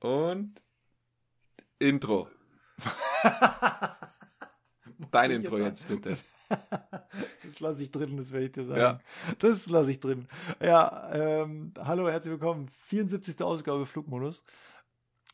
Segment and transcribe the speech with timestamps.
[0.00, 0.62] Und
[1.78, 2.28] Intro.
[5.10, 6.16] Dein Intro jetzt, bitte.
[7.44, 8.80] Das lasse ich drin, das werde ich dir sagen.
[8.80, 9.00] Ja.
[9.38, 10.28] Das lasse ich drin.
[10.60, 12.68] Ja, ähm, hallo, herzlich willkommen.
[12.86, 13.42] 74.
[13.42, 14.44] Ausgabe Flugmodus.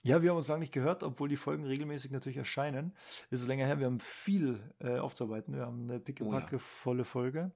[0.03, 2.97] Ja, wir haben uns lange nicht gehört, obwohl die Folgen regelmäßig natürlich erscheinen.
[3.31, 5.55] Ist es länger her, wir haben viel äh, aufzuarbeiten.
[5.55, 6.59] Wir haben eine pickepacke Oh ja.
[6.59, 7.53] volle Folge.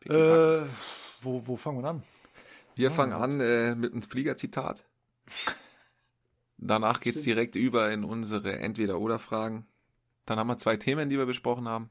[0.00, 0.66] Pickepacke.
[0.66, 2.02] Äh, wo, wo fangen wir an?
[2.76, 4.84] Wir fangen an äh, mit einem Fliegerzitat.
[6.66, 7.36] Danach geht's Stimmt.
[7.36, 9.66] direkt über in unsere Entweder-Oder-Fragen.
[10.26, 11.90] Dann haben wir zwei Themen, die wir besprochen haben.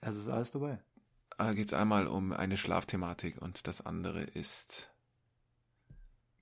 [0.00, 0.78] Also ist alles dabei.
[1.38, 4.90] Da geht's einmal um eine Schlafthematik und das andere ist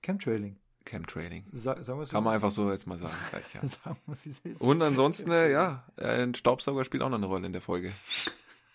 [0.03, 0.57] Chemtrailing.
[0.85, 1.45] Chemtrailing.
[1.51, 3.15] Sa sagen es, Kann man es einfach so jetzt mal sagen.
[3.29, 3.67] Gleich, ja.
[3.67, 4.61] Sagen wir es, wie es ist.
[4.61, 7.91] Und ansonsten, äh, ja, äh, ein Staubsauger spielt auch noch eine Rolle in der Folge.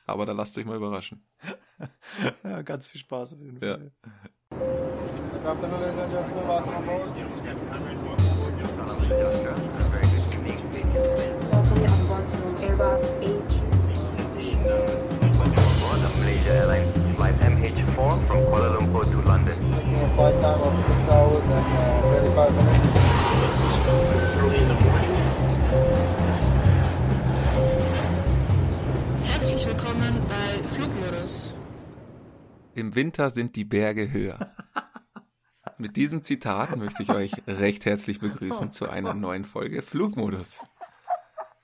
[0.06, 1.24] Aber da lasst euch mal überraschen.
[2.42, 3.76] Ja, ganz viel Spaß auf jeden Ja.
[3.76, 3.92] Fall.
[6.56, 7.95] Welcome
[32.74, 34.55] Im Winter sind die Berge höher.
[35.78, 40.60] Mit diesem Zitat möchte ich euch recht herzlich begrüßen zu einer neuen Folge Flugmodus.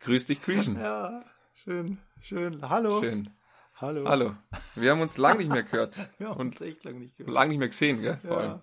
[0.00, 0.77] Grüß dich, Creation.
[0.77, 1.20] Ja,
[1.54, 2.69] schön, schön.
[2.69, 3.00] Hallo.
[3.00, 3.30] Schön.
[3.77, 4.04] Hallo.
[4.06, 4.34] Hallo.
[4.74, 5.98] Wir haben uns lang nicht mehr gehört.
[6.19, 7.32] Wir haben uns echt lange nicht gehört.
[7.34, 8.19] lang nicht mehr gesehen, gell?
[8.22, 8.50] Vor allem.
[8.50, 8.62] Ja,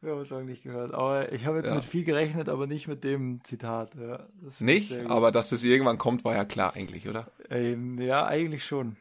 [0.00, 0.92] wir haben uns lange nicht gehört.
[0.94, 1.74] Aber ich habe jetzt Ja.
[1.74, 3.94] mit viel gerechnet, aber nicht mit dem Zitat.
[3.94, 4.26] Ja,
[4.60, 7.26] Nicht, aber dass es irgendwann kommt, war ja klar eigentlich, oder?
[7.50, 8.96] Ähm, ja, eigentlich schon.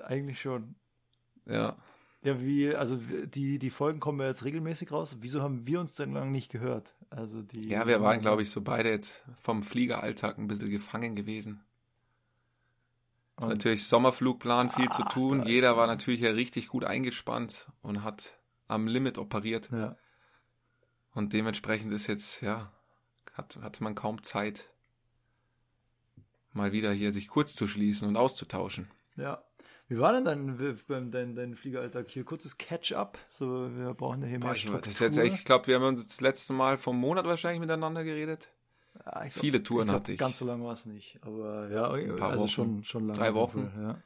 [0.00, 0.74] Eigentlich schon.
[1.46, 1.76] Ja.
[2.22, 5.16] Ja, wie, also die, die Folgen kommen ja jetzt regelmäßig raus.
[5.20, 6.94] Wieso haben wir uns denn lange nicht gehört?
[7.08, 7.68] Also die.
[7.68, 11.64] Ja, wir waren, glaube ich, so beide jetzt vom Fliegeralltag ein bisschen gefangen gewesen.
[13.38, 15.38] Ist natürlich Sommerflugplan, viel zu Ah, tun.
[15.38, 15.76] da ist Jeder er.
[15.78, 18.38] war natürlich ja richtig gut eingespannt und hat
[18.68, 19.70] am Limit operiert.
[19.72, 19.96] Ja,
[21.14, 22.70] Und dementsprechend ist jetzt, ja,
[23.32, 24.68] hat, hat man kaum Zeit,
[26.52, 28.90] mal wieder hier sich kurz zu schließen und auszutauschen.
[29.16, 29.42] ja.
[29.90, 32.22] Wie war denn dein, dein, dein, Fliegeralltag hier?
[32.22, 33.18] Kurzes Catch-up.
[33.28, 34.82] So, wir brauchen ja hier mehr Boah, ich, Struktur.
[34.82, 37.60] das ist jetzt echt, ich glaube, wir haben uns das letzte Mal vom Monat wahrscheinlich
[37.60, 38.50] miteinander geredet.
[39.04, 40.18] Ja, ich viele Touren glaub, hatte ich.
[40.18, 41.18] Ganz so lange war es nicht.
[41.22, 42.50] Aber ja, paar also Wochen.
[42.52, 43.18] schon, schon lange.
[43.18, 43.68] Drei Wochen.
[43.68, 44.02] Fall, Ja.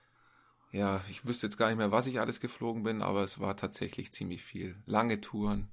[0.73, 3.55] Ja, ich wüsste jetzt gar nicht mehr, was ich alles geflogen bin, aber es war
[3.55, 4.77] tatsächlich ziemlich viel.
[4.87, 5.69] Lange Touren,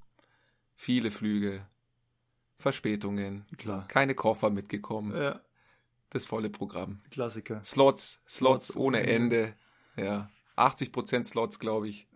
[0.75, 1.65] viele Flüge,
[2.57, 3.87] Verspätungen, Klar.
[3.87, 5.41] keine Koffer mitgekommen, Ja,
[6.09, 7.01] das volle Programm.
[7.09, 7.63] Klassiker.
[7.63, 9.55] Slots, Slots Slots ohne Ende.
[9.97, 12.07] Ja, 80% Slots, glaube ich.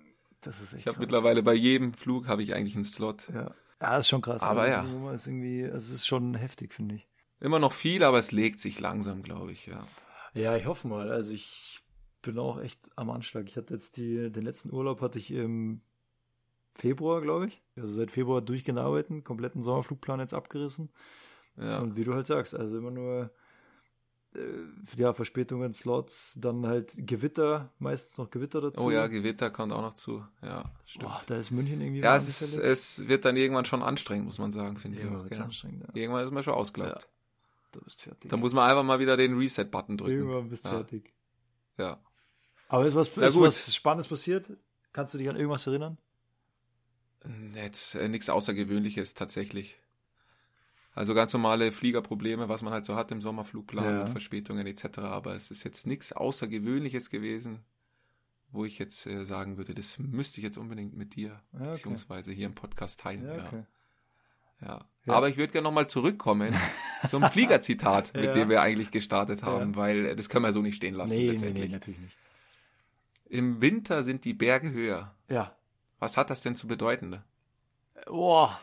[0.41, 3.29] Das ist echt Ich habe mittlerweile bei jedem Flug habe ich eigentlich einen Slot.
[3.33, 3.53] Ja.
[3.81, 4.43] ja, ist schon krass.
[4.43, 4.83] Aber Also, ja.
[4.83, 7.07] die Nummer Ist irgendwie, also es ist schon heftig, finde ich.
[7.39, 9.85] Immer noch viel, aber es legt sich langsam, glaube ich, ja.
[10.33, 11.11] Ja, ich hoffe mal.
[11.11, 11.81] Also ich
[12.21, 13.47] bin auch echt am Anschlag.
[13.47, 15.81] Ich hatte jetzt die, den letzten Urlaub hatte ich im
[16.71, 17.61] Februar, glaube ich.
[17.75, 20.91] Also seit Februar durchgehend arbeiten, kompletten Sommerflugplan jetzt abgerissen.
[21.57, 23.31] Ja, Und wie du halt sagst, also immer nur
[24.97, 28.83] ja, Verspätungen, Slots, dann halt Gewitter, meistens noch Gewitter dazu.
[28.83, 30.23] oh ja, Gewitter kommt auch noch zu.
[30.41, 31.05] Ja, stimmt.
[31.05, 34.39] Boah, da ist München irgendwie ja, es, ist, es wird dann irgendwann schon anstrengend, muss
[34.39, 35.63] man sagen, finde ich Irgendwann auch.
[35.63, 35.69] ja.
[35.93, 37.07] Irgendwann ist man schon ausgelaugt.
[37.71, 38.29] Du bist fertig.
[38.29, 40.19] Da muss man einfach mal wieder den Reset-Button drücken.
[40.19, 40.75] Irgendwann bist du ja.
[40.75, 41.13] fertig.
[41.77, 41.99] Ja.
[42.69, 44.49] Aber ist was, ist was Spannendes passiert?
[44.93, 45.97] Kannst du dich an irgendwas erinnern?
[47.53, 49.79] Jetzt äh, nichts Außergewöhnliches tatsächlich.
[50.95, 54.01] Also ganz normale Fliegerprobleme, was man halt so hat im Sommerflugplan Ja.
[54.01, 54.99] und Verspätungen etc.
[54.99, 57.63] Aber es ist jetzt nichts Außergewöhnliches gewesen,
[58.49, 61.65] wo ich jetzt äh, sagen würde, das müsste ich jetzt unbedingt mit dir okay.
[61.65, 63.25] beziehungsweise hier im Podcast teilen.
[63.25, 63.63] Ja, okay.
[64.61, 64.85] ja.
[65.05, 65.13] Ja.
[65.13, 66.55] Aber ich würde gerne nochmal zurückkommen
[67.09, 70.77] zum Fliegerzitat, mit dem wir eigentlich gestartet haben, weil äh, das können wir so nicht
[70.77, 71.65] stehen lassen Nee, nee, letztendlich.
[71.67, 72.15] nee, natürlich nicht.
[73.25, 75.13] Im Winter sind die Berge höher.
[75.27, 75.55] Ja.
[75.99, 77.21] Was hat das denn zu bedeuten?
[78.05, 78.59] Boah,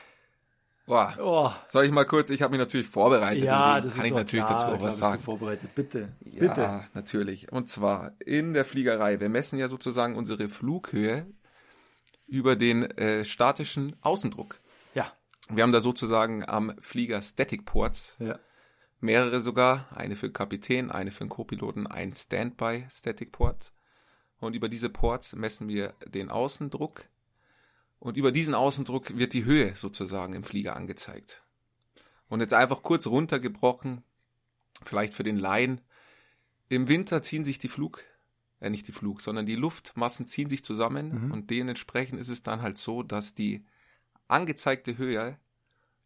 [0.84, 1.50] Boah, oh.
[1.68, 4.44] Soll ich mal kurz, ich habe mich natürlich vorbereitet, Ja, das kann ist ich natürlich
[4.44, 5.22] klar, dazu auch was sagen.
[5.22, 5.74] vorbereitet.
[5.74, 6.84] Bitte, Ja, bitte.
[6.94, 7.52] natürlich.
[7.52, 9.20] Und zwar in der Fliegerei.
[9.20, 11.26] Wir messen ja sozusagen unsere Flughöhe
[12.26, 14.58] über den äh, statischen Außendruck.
[14.94, 15.12] Ja,
[15.50, 18.38] Wir haben da sozusagen am Flieger Static Ports ja,
[19.00, 23.72] mehrere sogar, eine für den Kapitän, eine für den Co-Piloten, ein Standby Static Port.
[24.40, 27.04] Und über diese Ports messen wir den Außendruck.
[28.02, 31.40] Und über diesen Außendruck wird die Höhe sozusagen im Flieger angezeigt.
[32.26, 34.02] Und jetzt einfach kurz runtergebrochen,
[34.82, 35.80] vielleicht für den Laien.
[36.68, 38.02] Im Winter ziehen sich die Flug,
[38.58, 41.30] äh nicht die Flug, sondern die Luftmassen ziehen sich zusammen Mhm.
[41.30, 43.64] und dementsprechend ist es dann halt so, dass die
[44.26, 45.38] angezeigte Höhe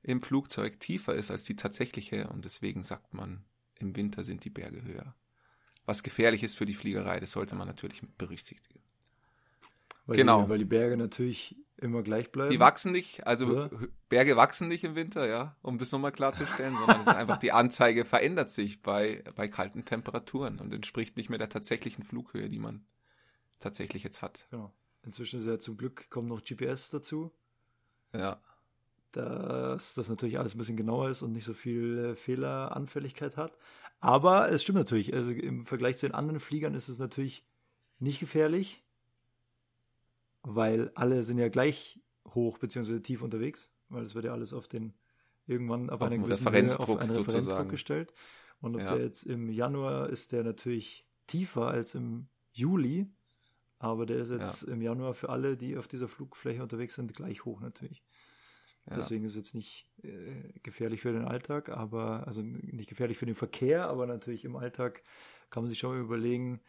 [0.02, 3.42] im Flugzeug tiefer ist als die tatsächliche und deswegen sagt man,
[3.78, 5.14] im Winter sind die Berge höher.
[5.86, 8.80] Was gefährlich ist für die Fliegerei, das sollte man natürlich mit berücksichtigen.
[10.06, 10.44] Weil Genau.
[10.44, 12.50] Die, weil die Berge natürlich immer gleich bleiben.
[12.50, 13.70] Die wachsen nicht, also Oder?
[14.08, 17.52] Berge wachsen nicht im Winter, ja, um das nochmal klarzustellen, sondern es ist einfach die
[17.52, 22.58] Anzeige verändert sich bei, bei kalten Temperaturen und entspricht nicht mehr der tatsächlichen Flughöhe, die
[22.58, 22.86] man
[23.58, 24.46] tatsächlich jetzt hat.
[24.50, 24.72] Genau.
[25.02, 27.32] Inzwischen ist ja zum Glück kommt noch GPS dazu,
[28.14, 28.40] Ja,
[29.12, 33.56] dass das natürlich alles ein bisschen genauer ist und nicht so viel äh, Fehleranfälligkeit hat.
[34.00, 37.46] Aber es stimmt natürlich, also im Vergleich zu den anderen Fliegern ist es natürlich
[37.98, 38.84] nicht gefährlich,
[40.48, 43.00] weil alle sind ja gleich hoch bzw.
[43.00, 44.94] tief unterwegs, weil es wird ja alles auf den
[45.46, 47.38] irgendwann Auf einer einen gewissen Referenzdruck Höhe auf einen sozusagen.
[47.44, 48.14] Referenzdruck gestellt.
[48.60, 48.94] Und ob Ja.
[48.94, 53.06] der jetzt im Januar ist der natürlich tiefer als im Juli,
[53.78, 57.44] aber der ist jetzt im Januar für alle, die auf dieser Flugfläche unterwegs sind, gleich
[57.44, 58.02] hoch natürlich.
[58.88, 58.96] ja.
[58.96, 63.26] Deswegen ist es jetzt nicht äh, gefährlich für den Alltag, aber also nicht gefährlich für
[63.26, 65.02] den Verkehr, aber natürlich im Alltag
[65.50, 66.60] kann man sich schon überlegen,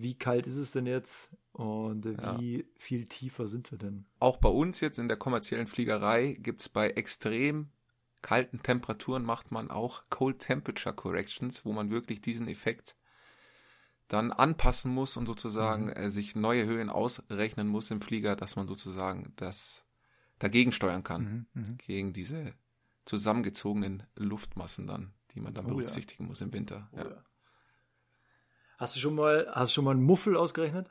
[0.00, 2.38] wie kalt ist es denn jetzt und äh, Ja.
[2.38, 4.06] wie viel tiefer sind wir denn?
[4.20, 7.70] Auch bei uns jetzt in der kommerziellen Fliegerei gibt's bei extrem
[8.22, 12.96] kalten Temperaturen macht man auch Cold Temperature Corrections, wo man wirklich diesen Effekt
[14.08, 15.92] dann anpassen muss und sozusagen Mhm.
[15.92, 19.84] äh, sich neue Höhen ausrechnen muss im Flieger, dass man sozusagen das
[20.38, 22.54] dagegen steuern kann, Mhm, gegen diese
[23.04, 25.74] zusammengezogenen Luftmassen dann, die man dann Oh ja.
[25.74, 26.90] berücksichtigen muss im Winter.
[26.96, 27.24] Ja.
[28.78, 30.88] Hast du schon mal, hast du schon mal einen Muffel ausgerechnet?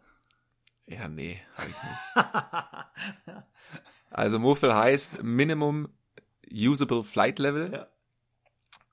[0.89, 3.44] ja, nee, habe ich nicht.
[4.10, 5.89] Also Muffel heißt Minimum
[6.50, 7.74] Usable Flight Level.
[7.74, 7.88] Ja.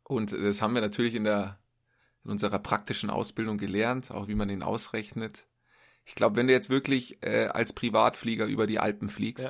[0.03, 1.59] Und das haben wir natürlich in der
[2.25, 5.47] in unserer praktischen Ausbildung gelernt, auch wie man den ausrechnet.
[6.05, 9.45] Ich glaube, wenn du jetzt wirklich äh, als Privatflieger über die Alpen fliegst,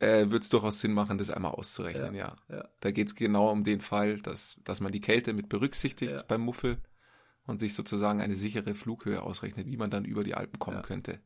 [0.00, 0.08] Ja.
[0.08, 2.36] äh, wird es durchaus Sinn machen, das einmal auszurechnen, ja.
[2.48, 2.64] ja.
[2.80, 6.22] Da geht es genau um den Fall, dass, dass man die Kälte mit berücksichtigt Ja.
[6.22, 6.78] beim Muffel
[7.46, 10.82] und sich sozusagen eine sichere Flughöhe ausrechnet, wie man dann über die Alpen kommen Ja.
[10.82, 11.20] könnte.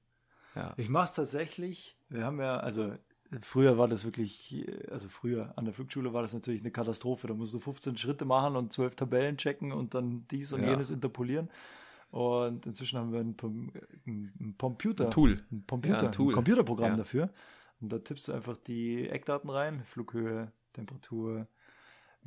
[0.54, 0.72] Ja.
[0.76, 1.98] Ich mache es tatsächlich.
[2.08, 2.94] Wir haben ja, also
[3.42, 7.26] früher war das wirklich, also früher an der Flugschule war das natürlich eine Katastrophe.
[7.26, 10.68] Da musst du 15 Schritte machen und 12 Tabellen checken und dann dies und Ja.
[10.70, 11.50] jenes interpolieren.
[12.10, 13.36] Und inzwischen haben wir ein,
[14.06, 15.06] ein, ein Computer.
[15.06, 15.44] Ein Tool.
[15.50, 16.32] Ein Computer, Ja, ein Tool.
[16.32, 17.30] Computerprogramm dafür.
[17.80, 21.46] Und da tippst du einfach die Eckdaten rein, Flughöhe, Temperatur,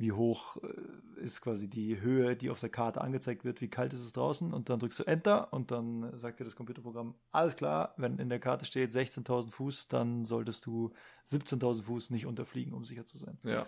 [0.00, 3.92] wie hoch äh, ist quasi die Höhe, die auf der Karte angezeigt wird, wie kalt
[3.92, 7.54] ist es draußen und dann drückst du Enter und dann sagt dir das Computerprogramm, alles
[7.56, 10.92] klar, wenn in der Karte steht 16.000 Fuß, dann solltest du
[11.28, 13.38] 17.000 Fuß nicht unterfliegen, um sicher zu sein.
[13.44, 13.66] ja.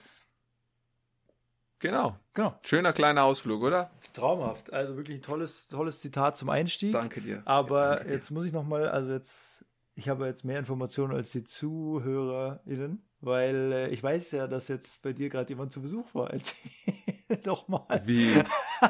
[1.79, 2.17] Genau.
[2.32, 2.56] Genau.
[2.62, 3.90] Schöner kleiner Ausflug, oder?
[4.12, 4.73] Traumhaft.
[4.73, 6.93] Also wirklich ein tolles, tolles Zitat zum Einstieg.
[6.93, 7.43] Danke dir.
[7.44, 8.14] Aber Ja, danke dir.
[8.14, 9.62] jetzt muss ich noch mal, also jetzt,
[9.94, 15.03] ich habe jetzt mehr Informationen als die ZuhörerInnen, weil äh, ich weiß ja, dass jetzt
[15.03, 16.33] bei dir gerade jemand zu Besuch war.
[17.29, 18.00] Erzähl doch mal.
[18.05, 18.33] Wie?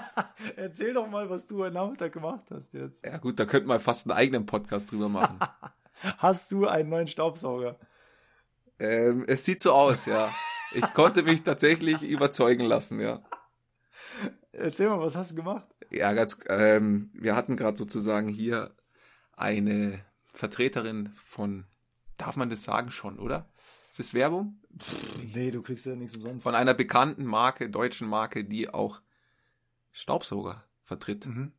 [0.56, 3.04] Erzähl doch mal, was du heute Nachmittag gemacht hast jetzt.
[3.04, 5.38] Ja gut, da könnten wir fast einen eigenen Podcast drüber machen.
[6.18, 7.78] Hast du einen neuen Staubsauger?
[8.80, 10.28] ähm, es sieht so aus, ja.
[10.74, 13.22] Ich konnte mich tatsächlich überzeugen lassen, ja.
[14.50, 15.66] Erzähl mal, was hast du gemacht?
[15.90, 18.74] Ja, ganz, ähm, wir hatten gerade sozusagen hier
[19.36, 20.00] eine
[20.32, 21.64] Vertreterin von,
[22.16, 23.48] darf man das sagen schon, oder?
[23.90, 24.58] Ist das Werbung?
[25.34, 26.42] Nee, du kriegst ja nichts umsonst.
[26.42, 29.02] Von einer bekannten Marke, deutschen Marke, die auch
[29.92, 31.26] Staubsauger vertritt.
[31.26, 31.52] Mhm.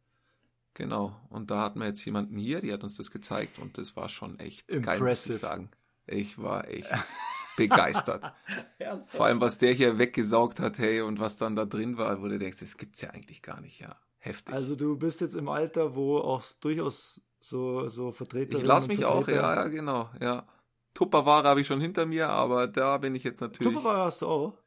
[0.74, 1.16] Genau.
[1.30, 4.10] Und da hatten wir jetzt jemanden hier, die hat uns das gezeigt und das war
[4.10, 5.34] schon echt geil, muss Impressive.
[5.36, 5.70] ich sagen.
[6.08, 6.90] Ich war echt
[7.58, 8.34] begeistert.
[8.80, 9.16] Ernsthaft?
[9.16, 12.28] Vor allem, was der hier weggesaugt hat, hey, und was dann da drin war, wo
[12.28, 13.96] du denkst, das gibt's ja eigentlich gar nicht, ja.
[14.18, 14.56] Heftig.
[14.56, 18.58] Also du bist jetzt im Alter, wo auch durchaus so, so Vertreter.
[18.58, 20.46] ich lasse mich auch, ja, ja, genau, ja.
[20.94, 23.74] Tupperware habe ich schon hinter mir, aber da bin ich jetzt natürlich.
[23.74, 24.58] Tupperware hast du auch?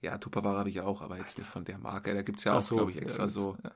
[0.00, 2.14] Ja, Tupperware habe ich auch, aber jetzt nicht von der Marke.
[2.14, 3.72] Da gibt's ja Ach auch, so, glaube ich, extra ja, so, ja.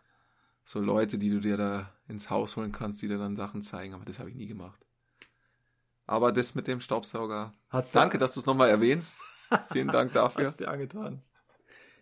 [0.64, 3.94] so Leute, die du dir da ins Haus holen kannst, die dir dann Sachen zeigen,
[3.94, 4.86] aber das habe ich nie gemacht.
[6.06, 7.52] Aber das mit dem Staubsauger.
[7.70, 9.20] Hat's Danke, dir, dass du es nochmal erwähnst.
[9.72, 10.46] Vielen Dank dafür.
[10.46, 11.22] Hat's dir angetan.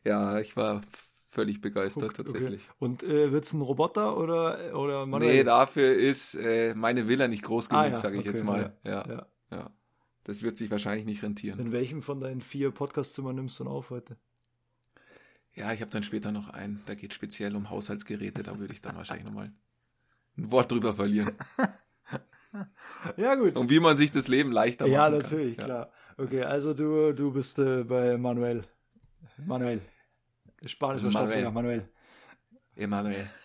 [0.04, 0.82] Ja, ich war
[1.30, 2.22] völlig begeistert Okay.
[2.24, 2.68] tatsächlich.
[2.78, 5.36] Und äh, wird's ein Roboter oder, oder manuell?
[5.36, 8.44] Nee, dafür ist äh, meine Villa nicht groß genug, Ah, ja, sage ich okay, jetzt
[8.44, 8.76] mal.
[8.82, 9.26] Ja, Ja.
[9.50, 9.70] ja.
[10.24, 11.58] Das wird sich wahrscheinlich nicht rentieren.
[11.58, 14.16] In welchem von deinen vier Podcastzimmern nimmst du denn auf heute?
[15.54, 18.80] Ja, ich habe dann später noch einen, da geht speziell um Haushaltsgeräte, da würde ich
[18.82, 19.50] dann wahrscheinlich nochmal
[20.36, 21.34] ein Wort drüber verlieren.
[23.18, 23.56] Ja, gut.
[23.56, 25.18] Und wie man sich das Leben leichter machen ja, kann.
[25.18, 25.64] natürlich, Ja.
[25.64, 25.92] klar.
[26.16, 28.64] Okay, also du, du bist äh, bei Manuel.
[29.46, 29.80] Manuel.
[30.66, 31.30] Spanischer Manuel.
[31.30, 31.88] Staubsauger, Manuel.
[32.76, 33.30] Emanuel.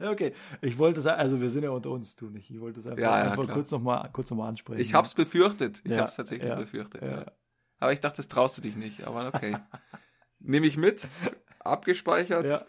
[0.00, 0.34] Okay.
[0.62, 2.50] Ich wollte es, also wir sind ja unter uns, du nicht.
[2.50, 4.80] Ich wollte es einfach, Ja, ja, einfach kurz nochmal kurz noch mal ansprechen.
[4.80, 5.80] Ich hab's befürchtet.
[5.84, 7.02] Ich Ja, hab's tatsächlich befürchtet.
[7.02, 7.24] ja.
[7.78, 9.04] Aber ich dachte, das traust du dich nicht.
[9.04, 9.56] Aber okay.
[10.40, 11.06] Nehme ich mit.
[11.60, 12.66] Abgespeichert.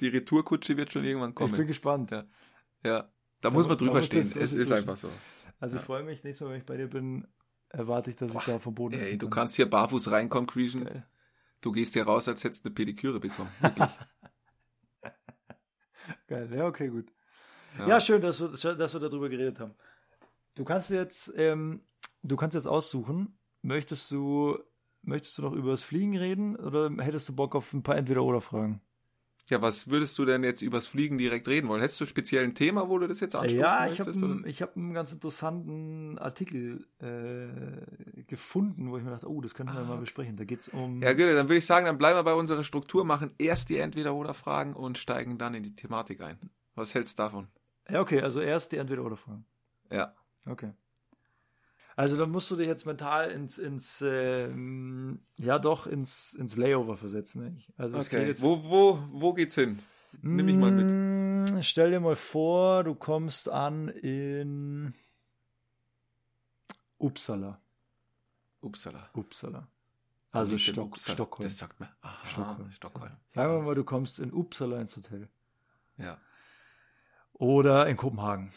[0.00, 1.66] Die Retourkutsche wird schon irgendwann Ich bin kommen.
[1.66, 2.10] gespannt.
[2.10, 2.24] Ja.
[2.84, 3.10] Ja.
[3.40, 4.30] Da muss man da drüber stehen.
[4.38, 5.08] Es ist einfach so.
[5.60, 7.26] Also ich freue mich, nächstes Mal, wenn ich bei dir bin,
[7.70, 9.40] erwarte ich, dass ich da vom Boden Ey, du kann.
[9.40, 10.84] kannst hier barfuß reinkommen, Creation.
[10.84, 11.06] Geil.
[11.64, 13.48] Du gehst hier raus, als hättest du eine Pediküre bekommen.
[13.58, 13.88] Wirklich.
[16.26, 17.10] Geil, ja, okay, gut.
[17.78, 18.00] Ja, Ja.
[18.00, 19.74] schön, dass wir, dass wir darüber geredet haben.
[20.56, 21.80] Du kannst jetzt, ähm,
[22.22, 24.58] du kannst jetzt aussuchen, möchtest du,
[25.00, 28.82] möchtest du noch über das Fliegen reden oder hättest du Bock auf ein paar Entweder-Oder-Fragen?
[29.50, 31.82] Ja, was würdest du denn jetzt übers Fliegen direkt reden wollen?
[31.82, 34.22] Hättest du speziell ein Thema, wo du das jetzt anstoßen Ja, ich habe möchtest?
[34.22, 34.46] oder?
[34.46, 39.74] ich hab einen ganz interessanten Artikel äh, gefunden, wo ich mir dachte, oh, das könnten
[39.74, 40.36] wir Ah, mal besprechen.
[40.36, 41.02] Da geht's um.
[41.02, 43.78] Ja, gut, dann würde ich sagen, dann bleiben wir bei unserer Struktur, machen erst die
[43.78, 46.38] Entweder-Oder-Fragen und steigen dann in die Thematik ein.
[46.74, 47.48] Was hältst du davon?
[47.90, 49.44] ja, okay, also erst die Entweder-Oder-Fragen.
[49.92, 50.14] Ja.
[50.46, 50.72] Okay.
[51.96, 56.96] Also dann musst du dich jetzt mental ins, ins ähm, ja doch, ins, ins Layover
[56.96, 57.44] versetzen.
[57.44, 57.72] Eigentlich.
[57.76, 58.26] Also Okay.
[58.26, 59.78] jetzt, Wo, wo, wo geht's hin?
[60.22, 60.90] Nimm mich mal mit.
[60.92, 64.94] Mm, Stell dir mal vor, du kommst an in
[66.98, 67.60] Uppsala.
[68.60, 69.10] Uppsala.
[69.14, 69.68] Uppsala.
[70.32, 71.14] Also Stock, Uppsala.
[71.14, 71.44] Stockholm.
[71.48, 71.88] Das sagt man.
[72.00, 72.70] Aha, Stockholm.
[72.72, 73.12] Stockholm.
[73.28, 75.28] Sagen wir mal, du kommst in Uppsala ins Hotel.
[75.96, 76.18] Ja.
[77.34, 78.52] Oder in Kopenhagen.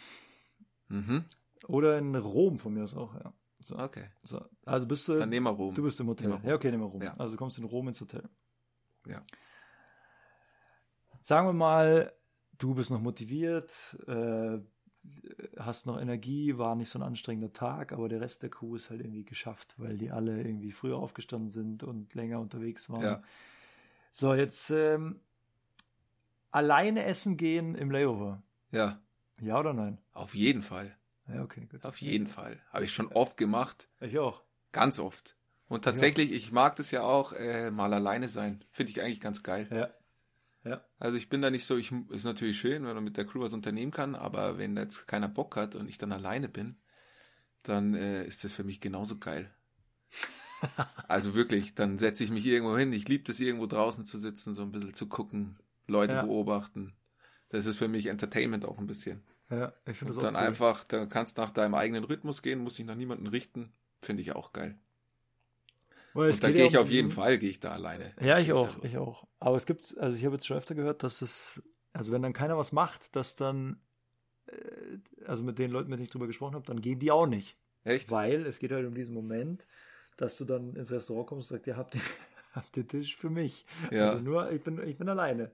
[0.87, 1.25] Mhm.
[1.67, 3.33] Oder in Rom von mir aus auch, ja.
[3.63, 4.05] So, Okay.
[4.23, 4.45] so.
[4.65, 5.17] Also bist du.
[5.17, 5.75] Dann nehmen wir Rom.
[5.75, 6.39] Du bist im Hotel.
[6.43, 7.01] Ja, okay, nehmen wir Rom.
[7.01, 7.15] Ja.
[7.17, 8.23] Also du kommst in Rom ins Hotel.
[9.05, 9.21] Ja.
[11.21, 12.11] Sagen wir mal,
[12.57, 14.59] du bist noch motiviert, äh,
[15.57, 18.89] hast noch Energie, war nicht so ein anstrengender Tag, aber der Rest der Crew ist
[18.89, 23.03] halt irgendwie geschafft, weil die alle irgendwie früher aufgestanden sind und länger unterwegs waren.
[23.03, 23.23] Ja.
[24.11, 25.19] So, jetzt ähm,
[26.51, 28.41] alleine essen gehen im Layover.
[28.71, 28.99] Ja.
[29.41, 29.99] Ja oder nein?
[30.13, 30.95] Auf jeden Fall.
[31.27, 31.83] Ja, okay, gut.
[31.83, 32.61] Auf jeden Fall.
[32.71, 33.87] Habe ich schon oft gemacht.
[33.99, 34.43] Ich auch.
[34.71, 35.35] Ganz oft.
[35.67, 38.63] Und tatsächlich, ich mag das ja auch, äh, mal alleine sein.
[38.71, 39.67] Finde ich eigentlich ganz geil.
[39.71, 39.89] Ja.
[40.69, 40.83] Ja.
[40.99, 43.41] Also ich bin da nicht so, ich ist natürlich schön, wenn man mit der Crew
[43.41, 46.77] was unternehmen kann, aber wenn jetzt keiner Bock hat und ich dann alleine bin,
[47.63, 49.53] dann äh, ist das für mich genauso geil.
[51.07, 52.91] also wirklich, dann setze ich mich irgendwo hin.
[52.93, 55.57] Ich liebe das irgendwo draußen zu sitzen, so ein bisschen zu gucken,
[55.87, 56.21] Leute Ja.
[56.23, 56.95] beobachten.
[57.49, 59.23] Das ist für mich Entertainment auch ein bisschen.
[59.49, 60.47] Ja, ich finde das Und auch dann cool.
[60.47, 63.71] einfach, dann kannst nach deinem eigenen Rhythmus gehen, muss sich nach niemanden richten.
[64.01, 64.77] Finde ich auch geil.
[66.13, 68.13] Weil Und da gehe ja ich auf jeden Fall, gehe ich da alleine.
[68.19, 69.27] Ja, ich auch, ich auch.
[69.39, 71.61] Aber es gibt, also ich habe jetzt schon öfter gehört, dass es,
[71.93, 73.79] also wenn dann keiner was macht, dass dann,
[74.47, 77.27] äh, also mit den Leuten, mit denen ich drüber gesprochen habe, dann gehen die auch
[77.27, 77.57] nicht.
[77.83, 78.11] Echt?
[78.11, 79.65] Weil es geht halt um diesen Moment,
[80.17, 82.01] dass du dann ins Restaurant kommst und sagst, ihr habt den,
[82.53, 83.65] habt den Tisch für mich.
[83.91, 84.09] Ja.
[84.11, 85.51] Also nur, ich bin, ich bin alleine.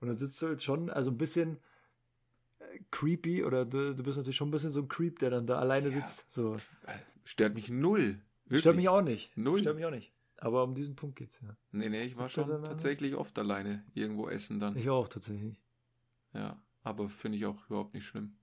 [0.00, 1.58] Und dann sitzt du halt schon, also ein bisschen
[2.90, 5.58] creepy oder du, du bist natürlich schon ein bisschen so ein Creep, der dann da
[5.58, 6.30] alleine sitzt.
[6.32, 6.56] So.
[7.24, 8.20] Stört mich null.
[8.44, 8.60] Wirklich.
[8.60, 9.36] Stört mich auch nicht.
[9.36, 9.60] Null.
[9.60, 10.12] Stört mich auch nicht.
[10.38, 11.56] Aber um diesen Punkt geht's ja.
[11.70, 14.76] Nee, nee, ich war schon tatsächlich oft alleine irgendwo essen dann.
[14.76, 15.60] Ich auch tatsächlich.
[16.34, 18.36] Ja, aber finde ich auch überhaupt nicht schlimm.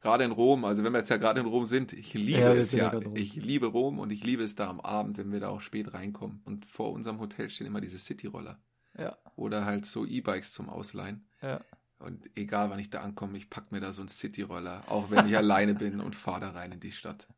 [0.00, 2.52] Gerade in Rom, also wenn wir jetzt ja gerade in Rom sind, ich liebe Ja,
[2.54, 3.00] es ja ja.
[3.14, 5.94] Ich liebe Rom und ich liebe es da am Abend, wenn wir da auch spät
[5.94, 6.42] reinkommen.
[6.44, 8.60] Und vor unserem Hotel stehen immer diese Cityroller
[8.98, 11.26] Ja, oder halt so E-Bikes zum Ausleihen.
[11.40, 11.60] ja.
[12.02, 15.26] Und egal, wann ich da ankomme, ich pack mir da so einen Cityroller, auch wenn
[15.28, 17.28] ich alleine bin und fahre da rein in die Stadt.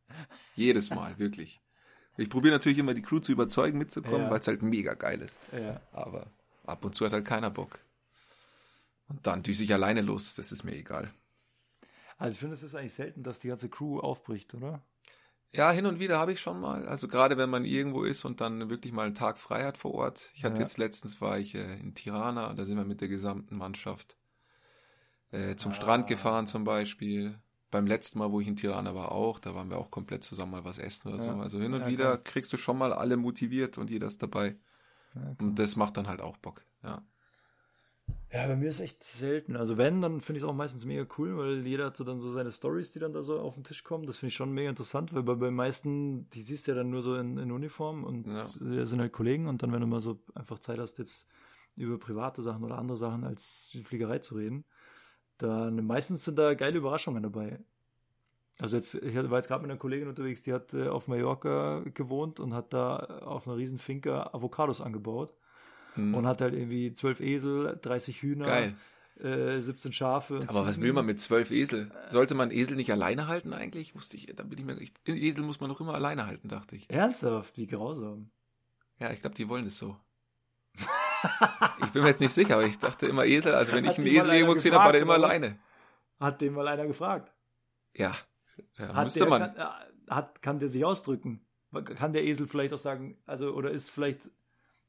[0.55, 1.61] Jedes Mal, wirklich.
[2.17, 4.31] Ich probiere natürlich immer die Crew zu überzeugen, mitzukommen, Ja.
[4.31, 5.35] weil es halt mega geil ist.
[5.53, 5.81] Ja.
[5.93, 6.31] Aber
[6.65, 7.81] ab und zu hat halt keiner Bock.
[9.09, 11.13] Und dann düse ich alleine los, das ist mir egal.
[12.17, 14.83] Also ich finde, es ist eigentlich selten, dass die ganze Crew aufbricht, oder?
[15.53, 16.89] Ja, hin und wieder habe ich schon mal.
[16.89, 19.93] Also gerade wenn man irgendwo ist und dann wirklich mal einen Tag frei hat vor
[19.95, 20.31] Ort.
[20.35, 20.63] Ich hatte Ja.
[20.63, 24.17] jetzt letztens war ich äh, in Tirana, da sind wir mit der gesamten Mannschaft
[25.35, 25.75] äh, zum Ah.
[25.75, 27.39] Strand gefahren zum Beispiel.
[27.71, 30.53] Beim letzten Mal, wo ich in Tirana war, auch, da waren wir auch komplett zusammen
[30.53, 31.31] mal was essen oder so.
[31.31, 31.41] Ja.
[31.41, 32.19] Also hin und Ja, wieder klar.
[32.19, 34.57] kriegst du schon mal alle motiviert und jeder ist dabei.
[35.15, 36.65] Ja, Und das macht dann halt auch Bock.
[36.83, 37.03] Ja.
[38.33, 39.57] Ja, bei mir ist echt selten.
[39.57, 42.21] Also wenn, dann finde ich es auch meistens mega cool, weil jeder hat so dann
[42.21, 44.07] so seine Stories, die dann da so auf den Tisch kommen.
[44.07, 46.77] Das finde ich schon mega interessant, weil bei, bei den meisten, die siehst du ja
[46.77, 48.45] dann nur so in, in Uniform und Ja.
[48.47, 51.29] sind halt Kollegen und dann, wenn du mal so einfach Zeit hast, jetzt
[51.77, 54.65] über private Sachen oder andere Sachen als die Fliegerei zu reden,
[55.39, 57.59] dann meistens sind da geile Überraschungen dabei.
[58.61, 61.83] Also jetzt, ich war jetzt gerade mit einer Kollegin unterwegs, die hat äh, auf Mallorca
[61.93, 65.35] gewohnt und hat da auf einer riesen Finca Avocados angebaut
[65.97, 66.15] Mhm.
[66.17, 68.75] und hat halt irgendwie zwölf Esel, 30 Hühner, Geil.
[69.21, 70.41] äh, 17 Schafe.
[70.49, 71.89] Aber was will man mit zwölf Esel?
[72.11, 73.95] Sollte man Esel nicht alleine halten eigentlich?
[73.95, 76.75] Wusste ich, da bin ich mir, ich, Esel muss man doch immer alleine halten, dachte
[76.75, 76.91] ich.
[76.91, 78.31] Ernsthaft, wie grausam.
[78.99, 79.97] Ja, ich glaube, die wollen es so.
[81.85, 83.99] Ich bin mir jetzt nicht sicher, aber ich dachte immer Esel, also wenn Hat ich
[83.99, 85.59] einen Esel irgendwo gesehen habe, war der immer alleine.
[86.21, 87.33] Hat den mal einer gefragt.
[87.97, 88.13] Ja,
[88.79, 89.41] ja Hat müsste der, man.
[89.41, 91.41] Kann, äh, hat, kann der sich ausdrücken?
[91.97, 94.31] kann der Esel vielleicht auch sagen, also, oder ist vielleicht